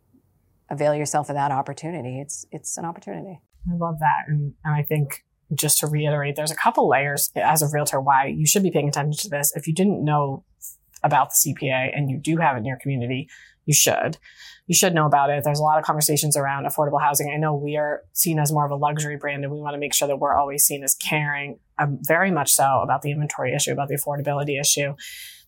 avail 0.70 0.94
yourself 0.94 1.28
of 1.28 1.34
that 1.34 1.50
opportunity. 1.50 2.20
It's 2.20 2.46
it's 2.52 2.78
an 2.78 2.84
opportunity. 2.84 3.40
I 3.68 3.74
love 3.76 3.98
that. 3.98 4.28
And, 4.28 4.54
and 4.64 4.74
I 4.74 4.82
think 4.82 5.24
just 5.54 5.78
to 5.78 5.88
reiterate, 5.88 6.36
there's 6.36 6.52
a 6.52 6.56
couple 6.56 6.88
layers 6.88 7.30
as 7.34 7.62
a 7.62 7.68
realtor 7.72 8.00
why 8.00 8.26
you 8.26 8.46
should 8.46 8.62
be 8.62 8.70
paying 8.70 8.88
attention 8.88 9.18
to 9.22 9.28
this. 9.28 9.52
If 9.56 9.66
you 9.66 9.74
didn't 9.74 10.04
know 10.04 10.44
about 11.02 11.30
the 11.30 11.54
CPA 11.54 11.90
and 11.96 12.10
you 12.10 12.18
do 12.18 12.36
have 12.36 12.56
it 12.56 12.60
in 12.60 12.64
your 12.64 12.78
community, 12.78 13.28
you 13.64 13.74
should. 13.74 14.18
You 14.66 14.74
should 14.74 14.94
know 14.94 15.04
about 15.06 15.28
it. 15.28 15.44
There's 15.44 15.58
a 15.58 15.62
lot 15.62 15.78
of 15.78 15.84
conversations 15.84 16.36
around 16.36 16.64
affordable 16.64 17.00
housing. 17.00 17.30
I 17.30 17.36
know 17.36 17.54
we 17.54 17.76
are 17.76 18.02
seen 18.14 18.38
as 18.38 18.50
more 18.50 18.64
of 18.64 18.70
a 18.70 18.76
luxury 18.76 19.18
brand 19.18 19.44
and 19.44 19.52
we 19.52 19.60
want 19.60 19.74
to 19.74 19.78
make 19.78 19.92
sure 19.92 20.08
that 20.08 20.18
we're 20.18 20.34
always 20.34 20.64
seen 20.64 20.82
as 20.82 20.94
caring 20.94 21.58
um, 21.78 21.98
very 22.02 22.30
much 22.30 22.52
so 22.52 22.80
about 22.82 23.02
the 23.02 23.10
inventory 23.10 23.54
issue, 23.54 23.72
about 23.72 23.88
the 23.88 23.96
affordability 23.96 24.58
issue. 24.58 24.94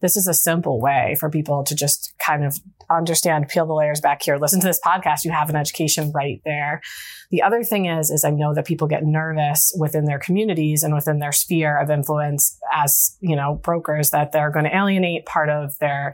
This 0.02 0.16
is 0.16 0.26
a 0.26 0.35
simple 0.35 0.81
way 0.81 1.16
for 1.18 1.31
people 1.31 1.64
to 1.64 1.74
just 1.74 2.12
kind 2.18 2.44
of 2.44 2.59
understand, 2.90 3.48
peel 3.48 3.64
the 3.64 3.72
layers 3.72 4.02
back 4.02 4.22
here, 4.22 4.37
listen 4.37 4.61
to 4.61 4.66
this 4.66 4.81
podcast. 4.85 5.24
You 5.24 5.31
have 5.31 5.48
an 5.48 5.57
education 5.57 6.12
right 6.14 6.42
there. 6.44 6.83
The 7.31 7.42
other 7.42 7.62
thing 7.62 7.87
is, 7.87 8.11
is 8.11 8.22
I 8.22 8.31
know 8.31 8.52
that 8.55 8.66
people 8.66 8.87
get 8.87 9.05
nervous 9.05 9.72
within 9.79 10.05
their 10.05 10.18
communities 10.18 10.83
and 10.83 10.94
within 10.94 11.20
their 11.20 11.33
sphere 11.33 11.81
of 11.81 11.90
influence 11.90 12.59
as, 12.72 13.16
you 13.20 13.35
know, 13.35 13.55
brokers 13.62 14.11
that 14.11 14.33
they're 14.33 14.50
going 14.50 14.66
to 14.66 14.76
alienate 14.76 15.24
part 15.24 15.48
of 15.48 15.79
their 15.79 16.12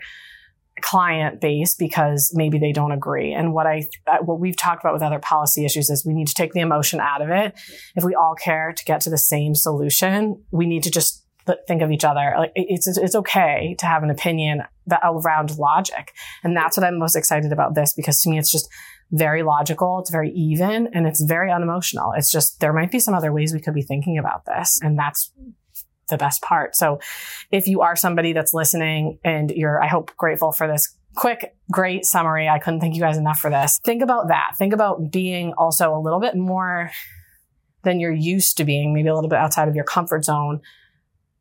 client 0.82 1.40
base 1.40 1.74
because 1.74 2.32
maybe 2.34 2.58
they 2.58 2.72
don't 2.72 2.92
agree. 2.92 3.32
And 3.32 3.52
what 3.54 3.66
I, 3.66 3.88
uh, 4.06 4.18
what 4.18 4.40
we've 4.40 4.56
talked 4.56 4.82
about 4.82 4.92
with 4.92 5.02
other 5.02 5.18
policy 5.18 5.64
issues 5.64 5.88
is 5.88 6.04
we 6.04 6.14
need 6.14 6.28
to 6.28 6.34
take 6.34 6.52
the 6.52 6.60
emotion 6.60 7.00
out 7.00 7.22
of 7.22 7.30
it. 7.30 7.58
If 7.96 8.04
we 8.04 8.14
all 8.14 8.34
care 8.34 8.72
to 8.76 8.84
get 8.84 9.00
to 9.02 9.10
the 9.10 9.18
same 9.18 9.54
solution, 9.54 10.42
we 10.50 10.66
need 10.66 10.82
to 10.82 10.90
just 10.90 11.24
think 11.66 11.82
of 11.82 11.90
each 11.90 12.04
other. 12.04 12.34
Like 12.38 12.52
it's, 12.54 12.86
it's 12.86 13.14
okay 13.14 13.74
to 13.78 13.86
have 13.86 14.02
an 14.02 14.10
opinion 14.10 14.62
that 14.86 15.00
around 15.04 15.58
logic. 15.58 16.12
And 16.44 16.56
that's 16.56 16.76
what 16.76 16.84
I'm 16.84 16.98
most 16.98 17.16
excited 17.16 17.52
about 17.52 17.74
this 17.74 17.94
because 17.94 18.20
to 18.20 18.30
me, 18.30 18.38
it's 18.38 18.50
just 18.50 18.68
very 19.10 19.42
logical. 19.42 19.98
It's 20.00 20.10
very 20.10 20.30
even 20.30 20.88
and 20.94 21.06
it's 21.06 21.22
very 21.22 21.50
unemotional. 21.50 22.12
It's 22.16 22.30
just, 22.30 22.60
there 22.60 22.72
might 22.72 22.90
be 22.90 22.98
some 22.98 23.14
other 23.14 23.32
ways 23.32 23.52
we 23.52 23.60
could 23.60 23.74
be 23.74 23.82
thinking 23.82 24.18
about 24.18 24.44
this. 24.46 24.78
And 24.82 24.98
that's 24.98 25.32
the 26.12 26.18
best 26.18 26.42
part. 26.42 26.76
So 26.76 27.00
if 27.50 27.66
you 27.66 27.80
are 27.80 27.96
somebody 27.96 28.32
that's 28.32 28.54
listening 28.54 29.18
and 29.24 29.50
you're, 29.50 29.82
I 29.82 29.88
hope 29.88 30.16
grateful 30.16 30.52
for 30.52 30.68
this 30.68 30.96
quick, 31.16 31.56
great 31.70 32.04
summary. 32.04 32.48
I 32.48 32.58
couldn't 32.58 32.80
thank 32.80 32.94
you 32.94 33.00
guys 33.00 33.18
enough 33.18 33.38
for 33.38 33.50
this. 33.50 33.80
Think 33.84 34.02
about 34.02 34.28
that. 34.28 34.52
Think 34.56 34.72
about 34.72 35.10
being 35.10 35.52
also 35.54 35.94
a 35.94 36.00
little 36.00 36.20
bit 36.20 36.36
more 36.36 36.90
than 37.82 37.98
you're 37.98 38.12
used 38.12 38.56
to 38.58 38.64
being, 38.64 38.94
maybe 38.94 39.08
a 39.08 39.14
little 39.14 39.30
bit 39.30 39.38
outside 39.38 39.68
of 39.68 39.74
your 39.74 39.84
comfort 39.84 40.24
zone. 40.24 40.60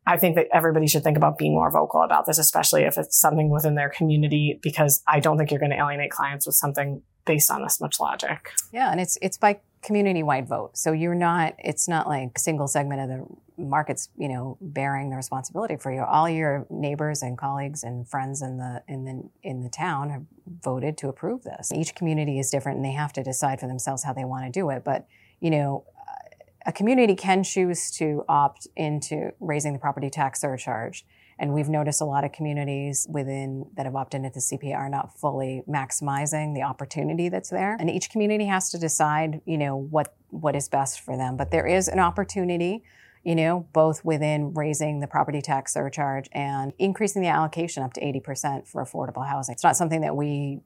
I 0.04 0.16
think 0.16 0.34
that 0.34 0.48
everybody 0.52 0.88
should 0.88 1.04
think 1.04 1.16
about 1.16 1.38
being 1.38 1.52
more 1.52 1.70
vocal 1.70 2.02
about 2.02 2.26
this, 2.26 2.38
especially 2.38 2.82
if 2.82 2.98
it's 2.98 3.20
something 3.20 3.50
within 3.50 3.76
their 3.76 3.88
community, 3.88 4.58
because 4.60 5.00
I 5.06 5.20
don't 5.20 5.38
think 5.38 5.52
you're 5.52 5.60
going 5.60 5.70
to 5.70 5.78
alienate 5.78 6.10
clients 6.10 6.44
with 6.44 6.56
something 6.56 7.02
based 7.24 7.50
on 7.50 7.62
this 7.62 7.80
much 7.80 8.00
logic. 8.00 8.50
Yeah, 8.72 8.90
and 8.90 9.00
it's 9.00 9.16
it's 9.22 9.38
by 9.38 9.60
community 9.82 10.22
wide 10.24 10.48
vote. 10.48 10.76
So 10.76 10.92
you're 10.92 11.14
not 11.14 11.54
it's 11.58 11.88
not 11.88 12.08
like 12.08 12.38
single 12.38 12.66
segment 12.66 13.00
of 13.00 13.08
the 13.08 13.26
markets, 13.62 14.08
you 14.16 14.28
know, 14.28 14.58
bearing 14.60 15.10
the 15.10 15.16
responsibility 15.16 15.76
for 15.76 15.92
you. 15.92 16.02
All 16.02 16.28
your 16.28 16.66
neighbors 16.70 17.22
and 17.22 17.36
colleagues 17.38 17.82
and 17.82 18.08
friends 18.08 18.42
in 18.42 18.58
the 18.58 18.82
in 18.88 19.04
the 19.04 19.28
in 19.42 19.62
the 19.62 19.68
town 19.68 20.10
have 20.10 20.22
voted 20.62 20.98
to 20.98 21.08
approve 21.08 21.42
this. 21.42 21.72
Each 21.72 21.94
community 21.94 22.38
is 22.38 22.50
different 22.50 22.76
and 22.76 22.84
they 22.84 22.92
have 22.92 23.12
to 23.14 23.22
decide 23.22 23.60
for 23.60 23.66
themselves 23.66 24.04
how 24.04 24.12
they 24.12 24.24
want 24.24 24.44
to 24.44 24.50
do 24.50 24.70
it, 24.70 24.84
but 24.84 25.06
you 25.40 25.50
know, 25.50 25.84
a 26.64 26.72
community 26.72 27.16
can 27.16 27.42
choose 27.42 27.90
to 27.92 28.24
opt 28.28 28.68
into 28.76 29.32
raising 29.40 29.72
the 29.72 29.78
property 29.78 30.10
tax 30.10 30.40
surcharge 30.40 31.04
and 31.42 31.52
we've 31.52 31.68
noticed 31.68 32.00
a 32.00 32.04
lot 32.04 32.22
of 32.22 32.30
communities 32.30 33.04
within 33.10 33.66
that 33.74 33.84
have 33.84 33.96
opted 33.96 34.24
into 34.24 34.30
the 34.30 34.38
CPA 34.38 34.76
are 34.76 34.88
not 34.88 35.18
fully 35.18 35.64
maximizing 35.68 36.54
the 36.54 36.62
opportunity 36.62 37.28
that's 37.28 37.50
there. 37.50 37.76
And 37.80 37.90
each 37.90 38.10
community 38.10 38.46
has 38.46 38.70
to 38.70 38.78
decide, 38.78 39.40
you 39.44 39.58
know, 39.58 39.76
what 39.76 40.14
what 40.28 40.54
is 40.54 40.68
best 40.68 41.00
for 41.00 41.16
them. 41.16 41.36
But 41.36 41.50
there 41.50 41.66
is 41.66 41.88
an 41.88 41.98
opportunity 41.98 42.84
you 43.24 43.36
know, 43.36 43.66
both 43.72 44.04
within 44.04 44.52
raising 44.54 45.00
the 45.00 45.06
property 45.06 45.40
tax 45.40 45.72
surcharge 45.72 46.28
and 46.32 46.72
increasing 46.78 47.22
the 47.22 47.28
allocation 47.28 47.82
up 47.82 47.92
to 47.92 48.00
80% 48.00 48.66
for 48.66 48.84
affordable 48.84 49.28
housing. 49.28 49.52
It's 49.52 49.62
not 49.62 49.76
something 49.76 50.00
that 50.00 50.16
we, 50.16 50.60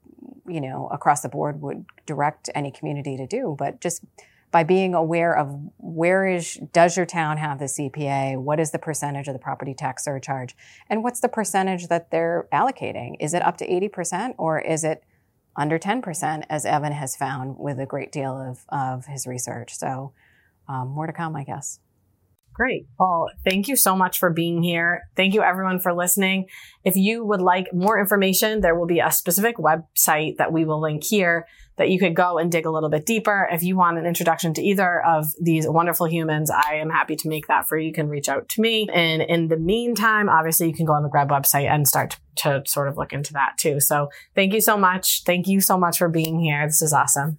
you 0.49 0.61
know, 0.61 0.89
across 0.91 1.21
the 1.21 1.29
board 1.29 1.61
would 1.61 1.85
direct 2.07 2.49
any 2.55 2.71
community 2.71 3.17
to 3.19 3.27
do, 3.27 3.57
but 3.59 3.81
just 3.81 4.05
by 4.51 4.63
being 4.63 4.95
aware 4.95 5.37
of 5.37 5.55
where 5.77 6.27
is 6.27 6.59
does 6.73 6.97
your 6.97 7.05
town 7.05 7.37
have 7.37 7.59
the 7.59 7.67
CPA? 7.67 8.41
What 8.41 8.59
is 8.59 8.71
the 8.71 8.79
percentage 8.79 9.29
of 9.29 9.35
the 9.35 9.39
property 9.39 9.75
tax 9.75 10.05
surcharge? 10.05 10.57
And 10.89 11.03
what's 11.03 11.21
the 11.21 11.29
percentage 11.29 11.89
that 11.89 12.11
they're 12.11 12.49
allocating? 12.53 13.17
Is 13.21 13.35
it 13.35 13.43
up 13.43 13.59
to 13.59 13.69
80% 13.69 14.35
or 14.39 14.59
is 14.59 14.83
it 14.83 15.05
under 15.57 15.79
10%, 15.79 16.45
as 16.49 16.65
Evan 16.65 16.93
has 16.93 17.17
found 17.17 17.59
with 17.59 17.79
a 17.79 17.87
great 17.87 18.13
deal 18.13 18.33
of, 18.33 18.65
of 18.69 19.07
his 19.07 19.27
research? 19.27 19.75
So 19.77 20.13
um, 20.69 20.89
more 20.89 21.07
to 21.07 21.13
come, 21.13 21.37
I 21.37 21.45
guess. 21.45 21.81
Great. 22.57 22.87
Well, 22.99 23.29
thank 23.45 23.69
you 23.69 23.77
so 23.77 23.95
much 23.95 24.19
for 24.19 24.31
being 24.31 24.63
here. 24.63 25.03
Thank 25.15 25.35
you 25.35 25.43
everyone 25.43 25.79
for 25.79 25.93
listening. 25.93 26.47
If 26.85 26.97
you 26.97 27.23
would 27.23 27.43
like 27.43 27.67
more 27.75 28.01
information, 28.01 28.63
there 28.63 28.75
will 28.75 28.87
be 28.87 29.01
a 29.01 29.13
specific 29.13 29.59
website 29.59 30.39
that 30.39 30.55
we 30.55 30.65
will 30.65 30.81
link 30.81 31.05
here 31.05 31.47
that 31.77 31.91
you 31.91 31.99
could 31.99 32.17
go 32.17 32.39
and 32.39 32.51
dig 32.51 32.65
a 32.65 32.71
little 32.71 32.89
bit 32.89 33.05
deeper. 33.05 33.47
If 33.53 33.63
you 33.63 33.77
want 33.77 33.99
an 33.99 34.07
introduction 34.07 34.55
to 34.55 34.63
either 34.63 35.05
of 35.05 35.27
these 35.39 35.69
wonderful 35.69 36.09
humans, 36.09 36.51
I 36.51 36.77
am 36.77 36.89
happy 36.89 37.15
to 37.17 37.29
make 37.29 37.47
that 37.49 37.69
for 37.69 37.77
you. 37.77 37.89
You 37.89 37.93
can 37.93 38.09
reach 38.09 38.31
out 38.31 38.49
to 38.49 38.63
me. 38.63 38.89
And 38.91 39.21
in 39.21 39.49
the 39.49 39.59
meantime, 39.59 40.31
obviously 40.31 40.67
you 40.67 40.73
can 40.73 40.87
go 40.87 40.95
on 40.95 41.03
the 41.03 41.11
Greb 41.11 41.29
website 41.29 41.71
and 41.71 41.87
start 41.87 42.17
to, 42.37 42.63
to 42.63 42.63
sort 42.67 42.89
of 42.89 42.97
look 42.97 43.13
into 43.13 43.35
that 43.35 43.59
too. 43.59 43.81
So 43.81 44.09
thank 44.35 44.55
you 44.55 44.63
so 44.63 44.79
much. 44.79 45.25
Thank 45.27 45.47
you 45.47 45.61
so 45.61 45.77
much 45.77 45.99
for 45.99 46.09
being 46.09 46.41
here. 46.41 46.67
This 46.67 46.81
is 46.81 46.95
awesome. 46.95 47.37